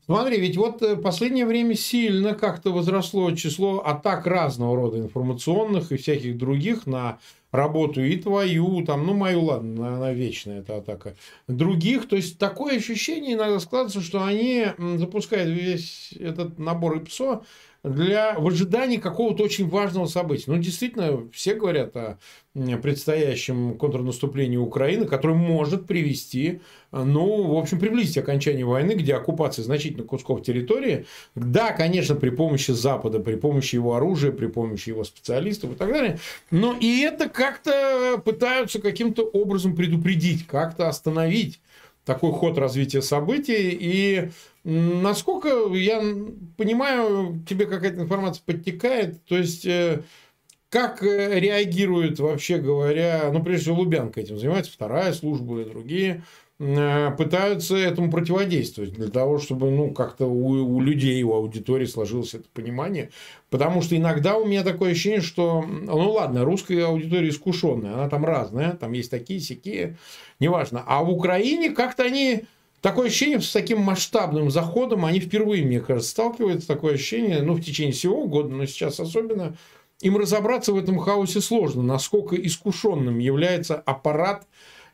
[0.05, 5.91] Смотри, ведь вот в э, последнее время сильно как-то возросло число атак разного рода информационных
[5.91, 7.17] и всяких других на
[7.55, 11.15] работу и твою, там, ну, мою, ладно, она вечная эта атака,
[11.47, 12.07] других.
[12.07, 17.43] То есть, такое ощущение иногда складывается, что они запускают весь этот набор ИПСО
[17.85, 20.45] для, в ожидании какого-то очень важного события.
[20.47, 22.17] Ну, действительно, все говорят о
[22.81, 26.61] предстоящем контрнаступлении Украины, которое может привести,
[26.91, 31.05] ну, в общем, приблизить окончание войны, где оккупация значительных кусков территории,
[31.35, 35.91] да, конечно, при помощи Запада, при помощи его оружия, при помощи его специалистов и так
[35.91, 36.17] далее,
[36.49, 41.59] но и это как-то пытаются каким-то образом предупредить, как-то остановить
[42.05, 43.75] такой ход развития событий.
[43.79, 44.29] И
[44.63, 45.99] насколько я
[46.57, 50.03] понимаю, тебе какая-то информация подтекает, то есть э,
[50.69, 56.23] как э, реагирует, вообще говоря, ну, прежде всего, Лубянка этим занимается, вторая служба и другие,
[56.57, 62.45] пытаются этому противодействовать для того, чтобы ну, как-то у, у людей, у аудитории сложилось это
[62.53, 63.09] понимание.
[63.49, 68.23] Потому что иногда у меня такое ощущение, что, ну ладно, русская аудитория искушенная, она там
[68.23, 69.97] разная, там есть такие, сякие,
[70.39, 70.83] неважно.
[70.87, 72.45] А в Украине как-то они
[72.85, 76.67] Такое ощущение, с таким масштабным заходом они впервые, мне кажется, сталкиваются.
[76.67, 79.57] Такое ощущение, ну, в течение всего года, но сейчас особенно,
[80.01, 81.81] им разобраться в этом хаосе сложно.
[81.81, 84.45] Насколько искушенным является аппарат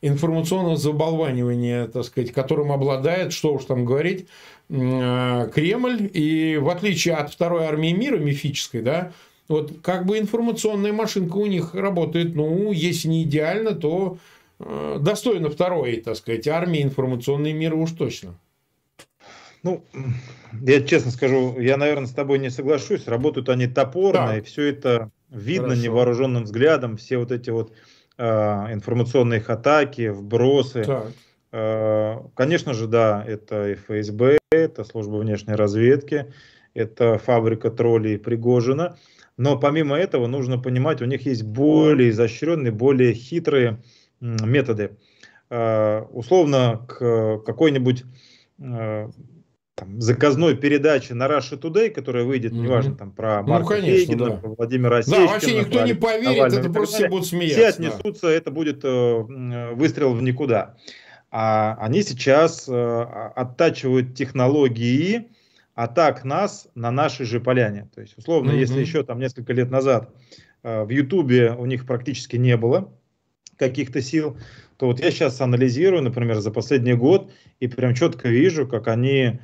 [0.01, 4.27] информационного заболванивания, так сказать, которым обладает, что уж там говорить,
[4.69, 6.09] э, Кремль.
[6.13, 9.11] И в отличие от второй армии мира мифической, да,
[9.47, 14.17] вот как бы информационная машинка у них работает, ну, если не идеально, то
[14.63, 18.35] Э, достойно второй, так сказать, армии информационной мира уж точно.
[19.63, 19.83] Ну,
[20.61, 23.07] я честно скажу, я, наверное, с тобой не соглашусь.
[23.07, 24.37] Работают они топорно, да.
[24.37, 25.83] и все это видно Хорошо.
[25.83, 26.97] невооруженным взглядом.
[26.97, 27.71] Все вот эти вот
[28.21, 30.83] э, информационные их атаки, вбросы.
[31.51, 36.31] Э, конечно же, да, это и ФСБ, это служба внешней разведки,
[36.75, 38.97] это фабрика троллей Пригожина.
[39.37, 43.81] Но помимо этого нужно понимать, у них есть более изощренные, более хитрые
[44.19, 44.97] методы.
[45.49, 48.03] А, условно, к какой-нибудь
[49.81, 52.59] там, заказной передаче на Russia Today, которая выйдет, mm-hmm.
[52.59, 54.31] неважно, там, про ну, Марка ну, конечно, Фейгина, да.
[54.33, 55.25] про Владимира Осечкина.
[55.25, 57.57] Да, вообще никто не поверит, Навального, это просто все будут смеяться.
[57.57, 58.31] Все отнесутся, да.
[58.31, 60.75] это будет э, выстрел в никуда.
[61.31, 63.01] А они сейчас э,
[63.35, 65.29] оттачивают технологии
[65.73, 67.89] атак нас на нашей же поляне.
[67.95, 68.59] То есть, условно, mm-hmm.
[68.59, 70.13] если еще там несколько лет назад
[70.61, 72.93] э, в Ютубе у них практически не было
[73.57, 74.37] каких-то сил,
[74.77, 79.39] то вот я сейчас анализирую, например, за последний год и прям четко вижу, как они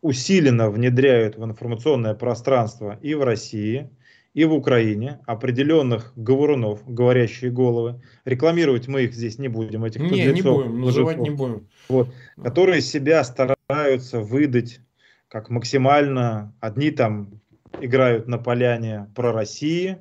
[0.00, 3.90] усиленно внедряют в информационное пространство и в России,
[4.34, 8.02] и в Украине определенных говорунов, говорящие головы.
[8.24, 11.68] Рекламировать мы их здесь не будем, этих не, не будем, называть не будем.
[11.88, 12.08] Вот,
[12.42, 14.80] которые себя стараются выдать
[15.28, 16.54] как максимально.
[16.60, 17.40] Одни там
[17.80, 19.98] играют на поляне про России,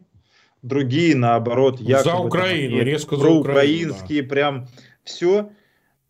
[0.61, 4.29] другие наоборот якобы за Украину, там, резко за украинские, да.
[4.29, 4.67] прям
[5.03, 5.49] все.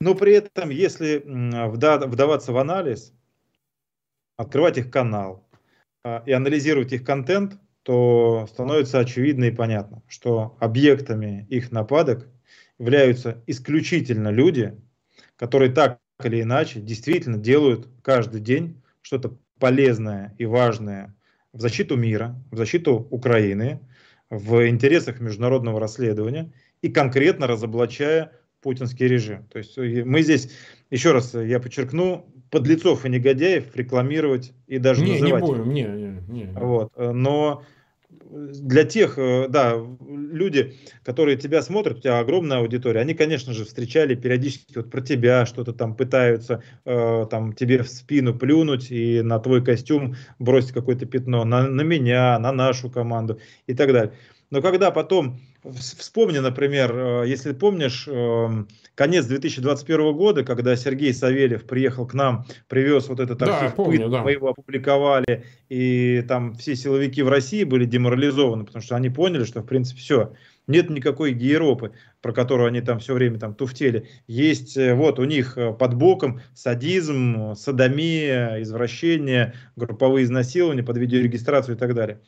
[0.04, 3.14] Но при этом, если вдаваться в анализ,
[4.36, 5.48] открывать их канал
[6.04, 12.28] а, и анализировать их контент, то становится очевидно и понятно, что объектами их нападок
[12.80, 14.78] являются исключительно люди,
[15.38, 21.16] которые так или иначе действительно делают каждый день что-то полезное и важное
[21.54, 23.80] в защиту мира, в защиту Украины,
[24.30, 26.52] в интересах международного расследования
[26.82, 28.34] и конкретно разоблачая
[28.64, 29.46] путинский режим.
[29.52, 30.50] То есть э, мы здесь,
[30.90, 35.44] еще раз я подчеркну, подлецов и негодяев рекламировать и даже не, называть.
[35.44, 36.52] Не будем, не, не, не.
[36.54, 36.92] Вот.
[36.96, 37.64] Э, но
[38.34, 39.76] для тех, э, да,
[40.08, 45.02] люди, которые тебя смотрят, у тебя огромная аудитория, они, конечно же, встречали периодически вот про
[45.02, 50.72] тебя что-то там пытаются э, там тебе в спину плюнуть и на твой костюм бросить
[50.72, 54.14] какое-то пятно, на, на меня, на нашу команду и так далее.
[54.50, 55.40] Но когда потом,
[55.80, 62.46] вспомни, например, э, если помнишь, эм, конец 2021 года, когда Сергей Савельев приехал к нам,
[62.68, 64.24] привез вот этот архив да, помню, пыт, да.
[64.24, 69.44] мы его опубликовали, и там все силовики в России были деморализованы, потому что они поняли,
[69.46, 70.34] что в принципе все,
[70.68, 71.92] нет никакой Гейропы,
[72.22, 74.08] про которую они там все время там туфтели.
[74.28, 81.76] Есть э, вот у них э, под боком садизм, садомия, извращение, групповые изнасилования под видеорегистрацию
[81.76, 82.20] и так далее.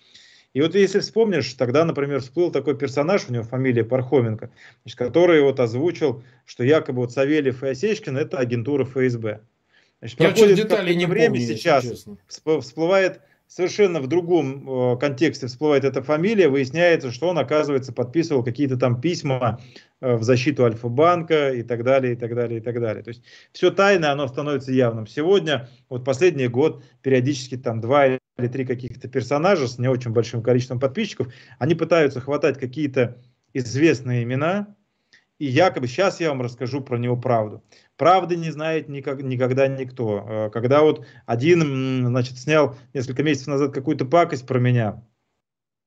[0.55, 4.49] И вот если вспомнишь, тогда, например, всплыл такой персонаж, у него фамилия Пархоменко,
[4.83, 9.41] значит, который вот озвучил, что якобы вот Савельев и Осечкин это агентура ФСБ.
[9.99, 12.05] Значит, Я проходит деталей не время помню, сейчас,
[12.61, 18.77] всплывает совершенно в другом э, контексте всплывает эта фамилия, выясняется, что он, оказывается, подписывал какие-то
[18.77, 19.59] там письма
[19.99, 23.03] э, в защиту Альфа-банка и так далее, и так далее, и так далее.
[23.03, 25.05] То есть все тайное, оно становится явным.
[25.05, 30.43] Сегодня, вот последний год, периодически там два или три каких-то персонажа с не очень большим
[30.43, 33.17] количеством подписчиков, они пытаются хватать какие-то
[33.53, 34.75] известные имена,
[35.37, 37.63] и якобы сейчас я вам расскажу про него правду.
[37.97, 40.25] Правды не знает никак, никогда никто.
[40.27, 45.03] Э, когда вот один, значит, снял несколько месяцев назад какую-то пакость про меня,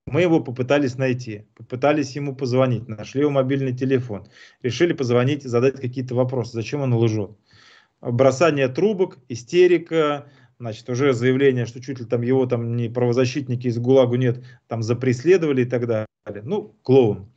[0.07, 4.26] мы его попытались найти, попытались ему позвонить, нашли его мобильный телефон,
[4.62, 7.30] решили позвонить и задать какие-то вопросы, зачем он лжет.
[8.01, 13.78] Бросание трубок, истерика, значит, уже заявление, что чуть ли там его там не правозащитники из
[13.78, 16.06] ГУЛАГу нет, там запреследовали и так далее.
[16.44, 17.28] Ну, клоун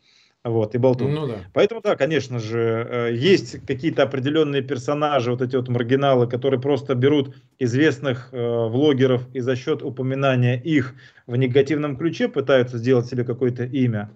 [0.43, 1.13] вот, и болтун.
[1.13, 1.36] Ну, да.
[1.53, 6.95] Поэтому, да, конечно же, э, есть какие-то определенные персонажи, вот эти вот маргиналы, которые просто
[6.95, 10.95] берут известных э, влогеров и за счет упоминания их
[11.28, 14.11] в негативном ключе пытаются сделать себе какое-то имя.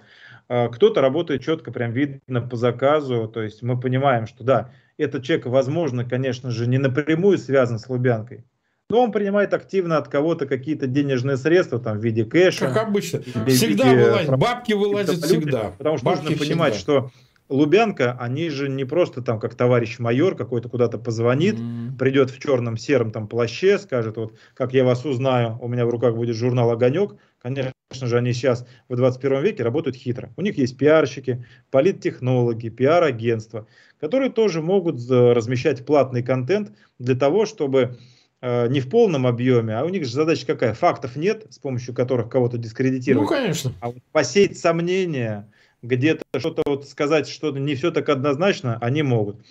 [0.50, 5.24] Э, кто-то работает четко, прям видно по заказу, то есть мы понимаем, что да, этот
[5.24, 8.46] человек, возможно, конечно же, не напрямую связан с Лубянкой,
[8.90, 12.68] но он принимает активно от кого-то какие-то денежные средства там в виде кэша.
[12.68, 13.22] Как обычно.
[13.48, 14.38] Всегда виде, вылазят.
[14.38, 15.74] Бабки вылазят всегда.
[15.78, 17.10] Потому что Бабки нужно понимать, всегда.
[17.10, 17.12] что
[17.50, 21.98] Лубянка, они же не просто там как товарищ майор какой-то куда-то позвонит, mm-hmm.
[21.98, 25.90] придет в черном сером там плаще, скажет, вот как я вас узнаю, у меня в
[25.90, 27.16] руках будет журнал «Огонек».
[27.40, 30.32] Конечно же, они сейчас в 21 веке работают хитро.
[30.36, 33.68] У них есть пиарщики, политтехнологи, пиар-агентства,
[34.00, 38.15] которые тоже могут размещать платный контент для того, чтобы Э,
[38.46, 40.74] не в полном объеме, а у них же задача какая?
[40.74, 43.30] Фактов нет, с помощью которых кого-то дискредитировать.
[43.30, 43.74] Ну, конечно.
[43.80, 45.50] А вот посеять сомнения,
[45.82, 49.44] где-то что-то вот сказать, что не все так однозначно, они могут.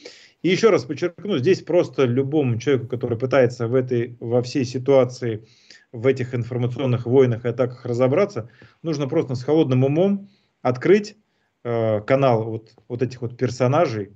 [0.43, 5.47] И еще раз подчеркну, здесь просто любому человеку, который пытается в этой, во всей ситуации,
[5.91, 8.51] в этих информационных войнах и атаках разобраться,
[8.83, 10.29] нужно просто с холодным умом
[10.61, 11.17] открыть
[11.63, 14.13] э, канал вот, вот этих вот персонажей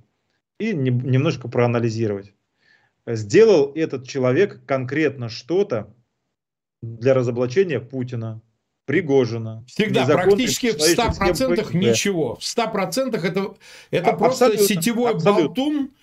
[0.59, 2.33] и не, немножко проанализировать
[3.15, 5.93] сделал этот человек конкретно что-то
[6.81, 8.41] для разоблачения Путина,
[8.85, 9.63] Пригожина.
[9.67, 12.35] Всегда, практически в 100% ничего.
[12.35, 13.55] В 100% это,
[13.91, 15.45] это просто сетевой абсолютно.
[15.45, 15.98] болтун, а,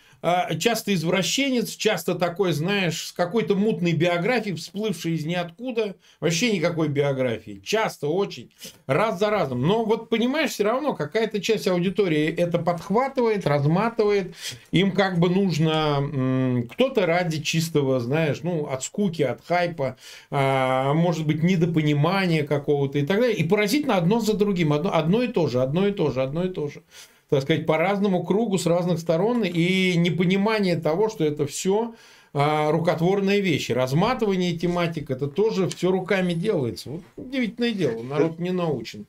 [0.58, 7.60] часто извращенец, часто такой, знаешь, с какой-то мутной биографией, всплывший из ниоткуда, вообще никакой биографии,
[7.64, 8.52] часто очень,
[8.86, 9.62] раз за разом.
[9.62, 14.34] Но вот понимаешь, все равно какая-то часть аудитории это подхватывает, разматывает,
[14.70, 19.96] им как бы нужно кто-то ради чистого, знаешь, ну, от скуки, от хайпа,
[20.30, 23.36] а, может быть, недопонимания какого-то и так далее.
[23.36, 26.44] И поразительно одно за другим, одно, одно и то же, одно и то же, одно
[26.44, 26.82] и то же
[27.28, 31.94] так сказать, по разному кругу, с разных сторон, и непонимание того, что это все
[32.32, 33.72] а, рукотворные вещи.
[33.72, 36.90] Разматывание тематик, это тоже все руками делается.
[36.90, 39.06] Вот удивительное дело, народ не научен.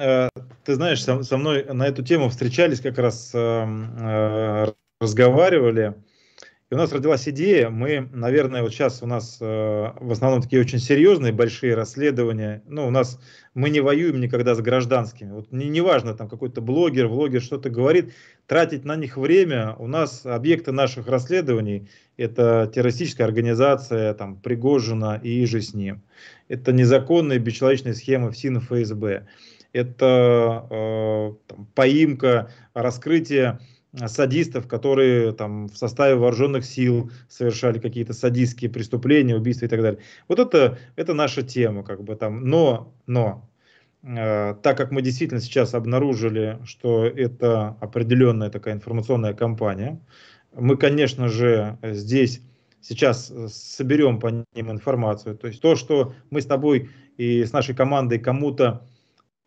[0.00, 0.30] Э,
[0.64, 5.94] ты знаешь, со, мной на эту тему встречались, как раз э, э, разговаривали.
[6.70, 10.78] И у нас родилась идея, мы, наверное, вот сейчас у нас в основном такие очень
[10.78, 12.62] серьезные, большие расследования.
[12.66, 13.18] Ну, у нас
[13.54, 15.32] мы не воюем никогда с гражданскими.
[15.32, 18.12] Вот не, не важно, там какой-то блогер, влогер что-то говорит,
[18.46, 19.74] тратить на них время.
[19.78, 26.02] У нас объекты наших расследований это террористическая организация, там, Пригожина и же с ним.
[26.48, 29.26] Это незаконные бесчеловечные схемы в СИН ФСБ.
[29.72, 33.60] Это э, там, поимка, раскрытие
[34.06, 40.00] садистов, которые там в составе вооруженных сил совершали какие-то садистские преступления, убийства и так далее.
[40.28, 42.44] Вот это, это наша тема, как бы там.
[42.44, 43.48] Но, но,
[44.02, 50.00] э, так как мы действительно сейчас обнаружили, что это определенная такая информационная кампания,
[50.54, 52.42] мы, конечно же, здесь
[52.80, 55.36] сейчас соберем по ним информацию.
[55.36, 58.86] То есть то, что мы с тобой и с нашей командой кому-то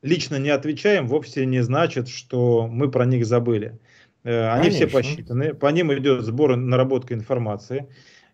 [0.02, 3.80] лично не отвечаем, вовсе не значит, что мы про них забыли.
[4.24, 4.88] Э, они Конечно.
[4.88, 7.88] все посчитаны, по ним идет сбор и наработка информации.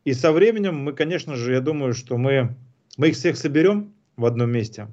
[0.06, 2.56] И со временем мы, конечно же, я думаю, что мы,
[2.98, 4.88] мы их всех соберем в одном месте,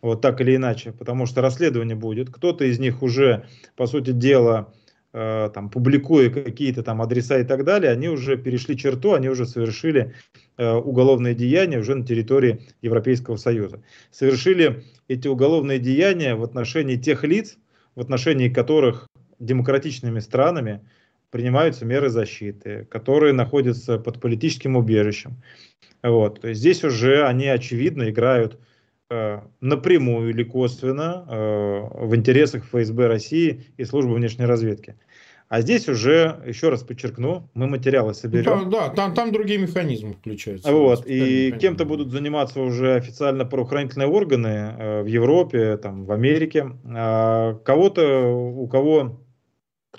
[0.00, 2.30] вот так или иначе, потому что расследование будет.
[2.30, 4.72] Кто-то из них уже, по сути дела,
[5.12, 9.46] э, там, публикуя какие-то там адреса и так далее, они уже перешли черту, они уже
[9.46, 10.14] совершили
[10.56, 13.82] э, уголовные деяния уже на территории Европейского Союза.
[14.10, 17.58] Совершили эти уголовные деяния в отношении тех лиц,
[17.94, 19.09] в отношении которых
[19.40, 20.80] демократичными странами
[21.30, 25.42] принимаются меры защиты, которые находятся под политическим убежищем.
[26.02, 26.40] Вот.
[26.40, 28.58] То есть здесь уже они очевидно играют
[29.10, 34.96] э, напрямую или косвенно э, в интересах ФСБ России и службы внешней разведки.
[35.48, 38.70] А здесь уже, еще раз подчеркну, мы материалы соберем.
[38.70, 40.70] Да, да там, там другие механизмы включаются.
[40.72, 44.46] Вот, и кем-то будут заниматься уже официально правоохранительные органы
[44.78, 46.70] э, в Европе, там, в Америке.
[46.84, 49.20] А кого-то, у кого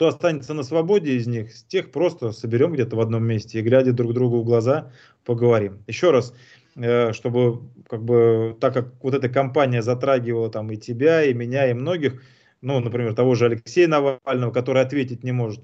[0.02, 3.62] кто останется на свободе из них, с тех просто соберем где-то в одном месте и,
[3.62, 4.92] глядя друг другу в глаза,
[5.26, 5.84] поговорим.
[5.86, 6.34] Еще раз,
[6.76, 11.70] э, чтобы, как бы, так как вот эта компания затрагивала там и тебя, и меня,
[11.70, 12.20] и многих,
[12.62, 15.64] ну, например, того же Алексея Навального, который ответить не может.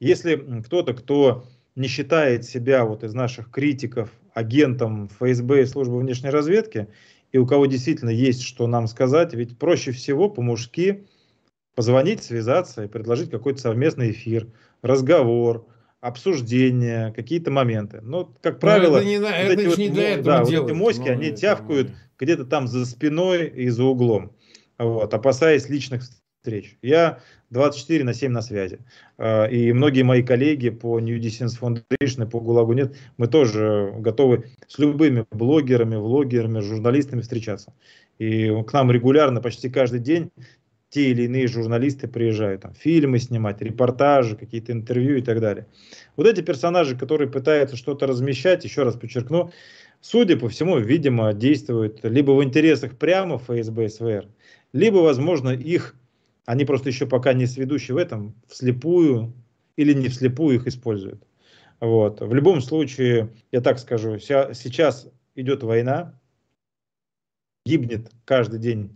[0.00, 1.44] Если кто-то, кто
[1.76, 6.88] не считает себя вот из наших критиков агентом ФСБ и службы внешней разведки,
[7.32, 11.04] и у кого действительно есть что нам сказать, ведь проще всего по-мужски
[11.74, 14.48] позвонить, связаться и предложить какой-то совместный эфир,
[14.82, 15.66] разговор,
[16.00, 18.00] обсуждение, какие-то моменты.
[18.02, 20.72] Но, как правило, это не, вот это эти, вот, не для этого да, вот эти
[20.72, 24.32] моськи, они тявкают где-то там за спиной и за углом,
[24.78, 26.76] вот, опасаясь личных встреч.
[26.82, 28.80] Я 24 на 7 на связи.
[29.16, 33.94] А, и многие мои коллеги по New Distance Foundation и по ГУЛАГу нет, мы тоже
[33.96, 37.72] готовы с любыми блогерами, влогерами, журналистами встречаться.
[38.18, 40.30] И к нам регулярно, почти каждый день
[40.94, 45.66] те или иные журналисты приезжают, там, фильмы снимать, репортажи, какие-то интервью и так далее.
[46.14, 49.50] Вот эти персонажи, которые пытаются что-то размещать, еще раз подчеркну,
[50.00, 54.28] судя по всему, видимо, действуют либо в интересах прямо ФСБ, СВР,
[54.72, 55.96] либо, возможно, их,
[56.46, 59.32] они просто еще пока не сведущие в этом, вслепую
[59.74, 61.26] или не вслепую их используют.
[61.80, 62.20] Вот.
[62.20, 66.20] В любом случае, я так скажу, сейчас идет война,
[67.66, 68.94] гибнет каждый день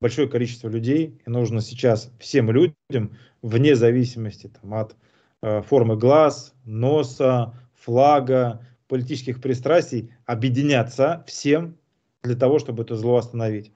[0.00, 4.96] большое количество людей, и нужно сейчас всем людям, вне зависимости там, от
[5.42, 11.76] э, формы глаз, носа, флага, политических пристрастий, объединяться всем
[12.22, 13.72] для того, чтобы это зло остановить.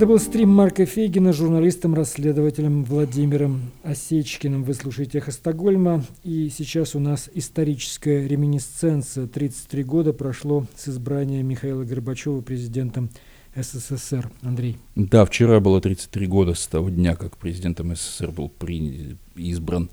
[0.00, 4.64] Это был стрим Марка Фейгина, журналистом-расследователем Владимиром Осечкиным.
[4.64, 6.02] Вы слушаете «Эхо Стокгольма».
[6.24, 9.26] И сейчас у нас историческая реминисценция.
[9.26, 13.10] 33 года прошло с избрания Михаила Горбачева президентом
[13.54, 14.30] СССР.
[14.40, 14.78] Андрей.
[14.94, 19.18] Да, вчера было 33 года с того дня, как президентом СССР был при...
[19.36, 19.90] избран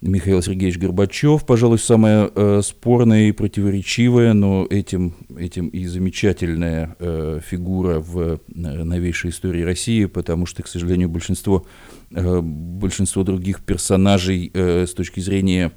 [0.00, 7.40] Михаил Сергеевич Горбачев, пожалуй, самая э, спорная и противоречивая, но этим, этим и замечательная э,
[7.46, 11.66] фигура в э, новейшей истории России, потому что, к сожалению, большинство,
[12.12, 15.72] э, большинство других персонажей э, с точки зрения,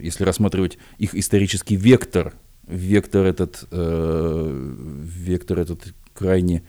[0.00, 2.34] если рассматривать их исторический вектор,
[2.68, 6.62] вектор этот, э, вектор этот крайне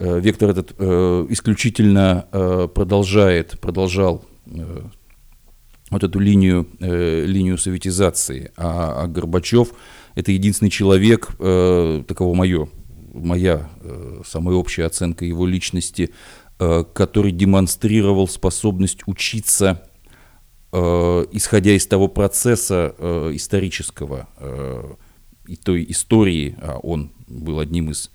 [0.00, 4.80] э, вектор этот э, исключительно э, продолжает, продолжал э,
[5.92, 8.52] вот эту линию, э, линию советизации.
[8.56, 9.72] А, а Горбачев–
[10.14, 12.68] это единственный человек, э, таково мое,
[13.12, 16.10] моя э, самая общая оценка его личности,
[16.58, 19.82] э, который демонстрировал способность учиться,
[20.72, 24.94] э, исходя из того процесса э, исторического, э,
[25.46, 28.10] и той истории, а он был одним из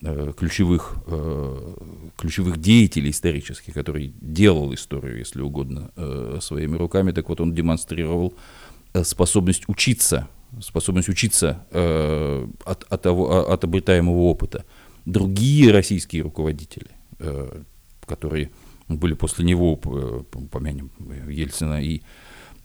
[0.00, 1.74] ключевых, э,
[2.16, 8.34] ключевых деятелей исторических, который делал историю, если угодно, э, своими руками, так вот он демонстрировал
[9.02, 10.28] способность учиться,
[10.60, 11.66] способность учиться
[12.64, 14.64] от, от, того, от обретаемого опыта.
[15.04, 16.88] Другие российские руководители,
[18.06, 18.50] которые
[18.88, 20.90] были после него, помянем
[21.28, 22.00] Ельцина и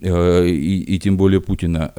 [0.02, 1.94] и, и тем более Путина,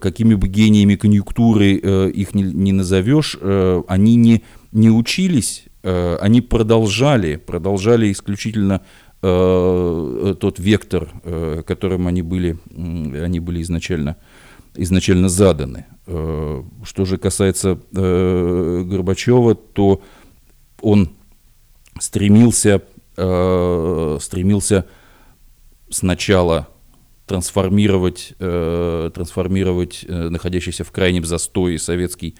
[0.00, 3.38] какими бы гениями конъюнктуры их не, не назовешь,
[3.86, 4.42] они не
[4.74, 8.82] не учились, э, они продолжали, продолжали исключительно
[9.22, 14.16] э, тот вектор, э, которым они были, они были изначально,
[14.74, 15.86] изначально заданы.
[16.06, 20.02] Что же касается Горбачева, то
[20.82, 21.12] он
[21.98, 22.82] стремился,
[23.14, 24.84] стремился
[25.88, 26.68] сначала
[27.26, 32.36] трансформировать, трансформировать находящийся в крайнем застое советский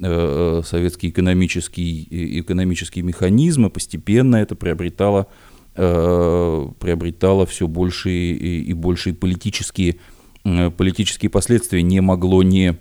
[0.00, 5.26] Э, советские экономические, экономические механизмы, постепенно это приобретало,
[5.74, 9.96] э, приобретало все большие и большие политические,
[10.44, 12.76] политические последствия, не могло не,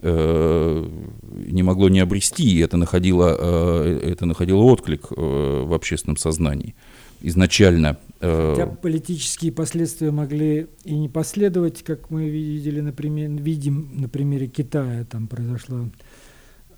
[0.00, 0.88] э,
[1.34, 3.34] не могло не обрести, и это находило,
[4.00, 6.76] это находило отклик в общественном сознании
[7.20, 7.98] изначально.
[8.20, 15.04] Хотя политические последствия могли и не последовать, как мы видели, например, видим на примере Китая,
[15.04, 15.88] там произошла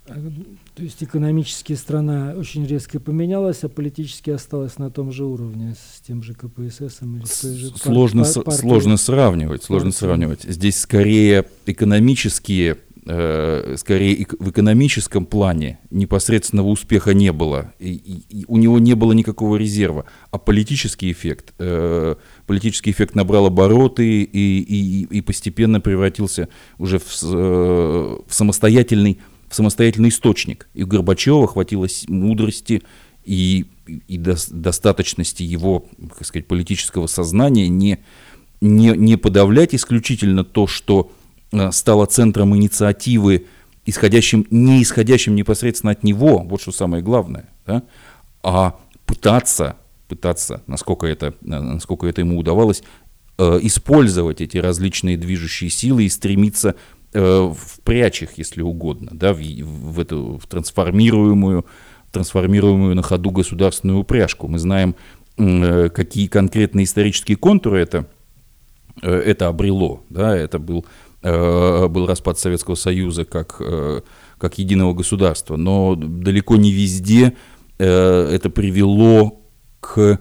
[0.05, 6.01] то есть экономически страна очень резко поменялась, а политически осталась на том же уровне с
[6.01, 10.43] тем же КПСС или с той же сложно, пар- пар- сложно сравнивать, сложно сравнивать.
[10.43, 18.57] Здесь скорее экономические, э, скорее в экономическом плане непосредственного успеха не было, и, и, у
[18.57, 22.15] него не было никакого резерва, а политический эффект, э,
[22.47, 26.47] политический эффект набрал обороты и, и, и постепенно превратился
[26.77, 30.67] уже в, э, в самостоятельный самостоятельный источник.
[30.73, 32.81] И у Горбачева хватило мудрости
[33.23, 33.65] и,
[34.07, 35.85] и до, достаточности его,
[36.17, 37.99] как сказать, политического сознания не,
[38.61, 41.11] не, не подавлять исключительно то, что
[41.53, 43.45] э, стало центром инициативы,
[43.85, 47.83] исходящим, не исходящим непосредственно от него, вот что самое главное, да,
[48.41, 49.77] а пытаться,
[50.07, 52.83] пытаться, насколько это, насколько это ему удавалось,
[53.37, 56.75] э, использовать эти различные движущие силы и стремиться
[57.13, 61.65] э, впрячь их, если угодно, да, в, в эту в трансформируемую,
[62.11, 64.47] трансформируемую на ходу государственную упряжку.
[64.47, 64.95] Мы знаем,
[65.37, 68.07] э, какие конкретные исторические контуры это,
[69.01, 70.03] э, это обрело.
[70.09, 74.01] Да, это был, э, был распад Советского Союза как, э,
[74.37, 77.33] как единого государства, но далеко не везде
[77.79, 79.41] э, это привело
[79.79, 80.19] к,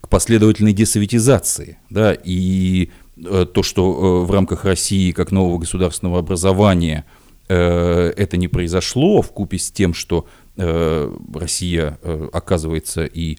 [0.00, 1.78] к последовательной десоветизации.
[1.90, 2.90] Да, и
[3.24, 7.06] Э, то, что э, в рамках России как нового государственного образования
[7.48, 10.26] э, это не произошло, в купе с тем, что
[10.58, 11.98] Россия
[12.32, 13.36] оказывается и,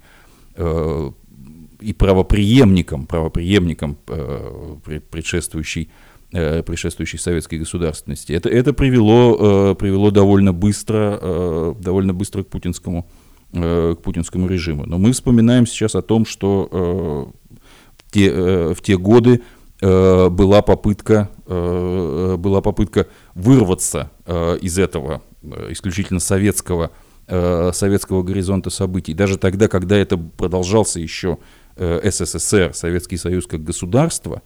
[0.55, 3.97] и правоприемником, правоприемником
[5.09, 5.89] предшествующей,
[6.31, 8.33] предшествующей советской государственности.
[8.33, 13.07] Это, это привело, привело довольно быстро, довольно быстро к путинскому,
[13.53, 14.85] к путинскому режиму.
[14.85, 17.31] Но мы вспоминаем сейчас о том, что
[17.97, 18.29] в те,
[18.73, 19.41] в те годы
[19.79, 25.21] Э, была попытка, э, была попытка вырваться э, из этого
[25.69, 26.91] исключительно советского,
[27.27, 29.13] советского горизонта событий.
[29.13, 31.37] Даже тогда, когда это продолжался еще
[31.75, 34.41] СССР, Советский Союз как государство,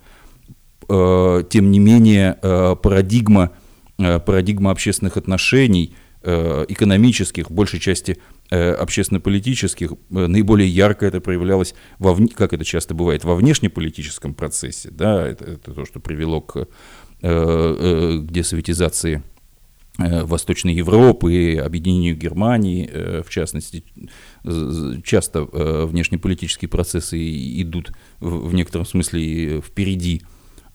[0.88, 3.52] тем не менее парадигма,
[3.98, 8.18] парадигма общественных отношений, экономических, в большей части
[8.54, 9.96] Э, общественно-политических, э,
[10.28, 14.90] наиболее ярко это проявлялось, во, как это часто бывает, во внешнеполитическом процессе.
[14.92, 16.68] Да, это, это то, что привело к,
[17.22, 19.24] э, к десоветизации
[19.98, 22.90] Восточной Европы, объединению Германии,
[23.22, 23.84] в частности,
[25.04, 27.20] часто внешнеполитические процессы
[27.62, 30.24] идут в некотором смысле впереди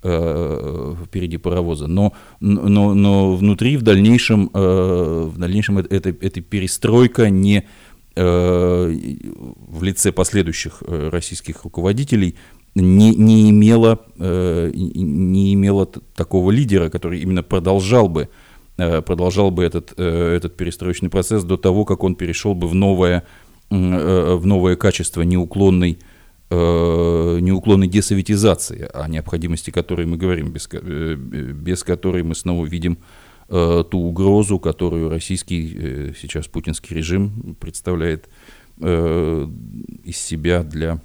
[0.02, 1.86] впереди паровоза.
[1.86, 7.66] Но, но, но внутри в дальнейшем, в дальнейшем эта, эта перестройка не
[8.14, 12.36] в лице последующих российских руководителей
[12.76, 18.28] не, не, имела, э, не имела такого лидера, который именно продолжал бы,
[18.76, 22.74] э, продолжал бы этот, э, этот перестроечный процесс до того, как он перешел бы в
[22.74, 23.24] новое,
[23.70, 25.98] в новое качество неуклонной,
[26.48, 32.98] неуклонной десоветизации, о необходимости которой мы говорим, без, без которой мы снова видим
[33.48, 38.28] ту угрозу, которую российский сейчас путинский режим представляет
[38.78, 41.00] из себя для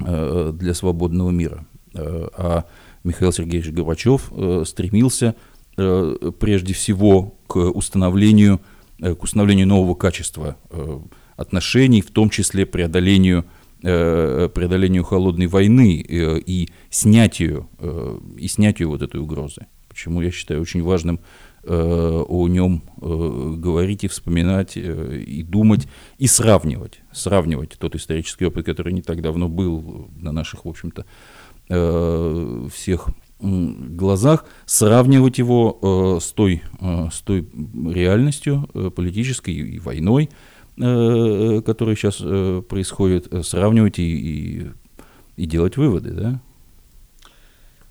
[0.00, 1.66] Э, для свободного мира.
[1.94, 2.64] Э, а
[3.04, 5.34] Михаил Сергеевич Горбачев э, стремился
[5.74, 8.60] прежде всего к установлению,
[9.00, 10.58] к установлению нового качества
[11.34, 13.46] отношений, в том числе преодолению,
[13.82, 17.68] преодолению холодной войны и снятию,
[18.38, 19.66] и снятию вот этой угрозы.
[19.88, 21.20] Почему я считаю очень важным
[21.64, 25.86] Э, о нем э, говорить и вспоминать, э, и думать,
[26.18, 27.02] и сравнивать.
[27.12, 31.06] Сравнивать тот исторический опыт, который не так давно был на наших, в общем-то,
[32.74, 33.08] всех
[33.40, 37.48] глазах, сравнивать его с той, с той
[37.88, 40.28] реальностью политической и войной,
[40.76, 42.16] которая сейчас
[42.66, 44.70] происходит, сравнивать и, и,
[45.36, 46.40] и делать выводы, да?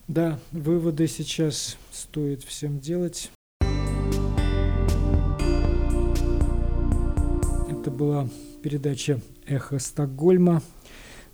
[0.07, 3.31] Да, выводы сейчас стоит всем делать.
[7.69, 8.27] Это была
[8.61, 10.61] передача «Эхо Стокгольма».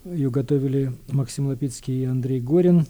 [0.05, 2.85] Ее готовили Максим Лапицкий и Андрей Горин.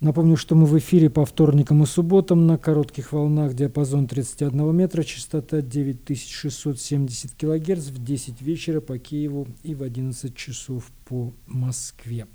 [0.00, 5.02] Напомню, что мы в эфире по вторникам и субботам на коротких волнах диапазон 31 метра,
[5.02, 12.26] частота 9670 килогерц в 10 вечера по Киеву и в 11 часов по Москве.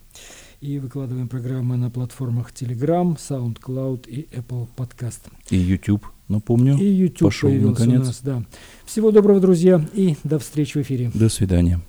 [0.62, 5.22] И выкладываем программы на платформах Telegram, SoundCloud и Apple Podcast.
[5.50, 6.78] И YouTube, напомню.
[6.78, 8.02] И YouTube пошел появился наконец.
[8.02, 8.44] у нас, да.
[8.86, 11.10] Всего доброго, друзья, и до встречи в эфире.
[11.16, 11.82] До свидания.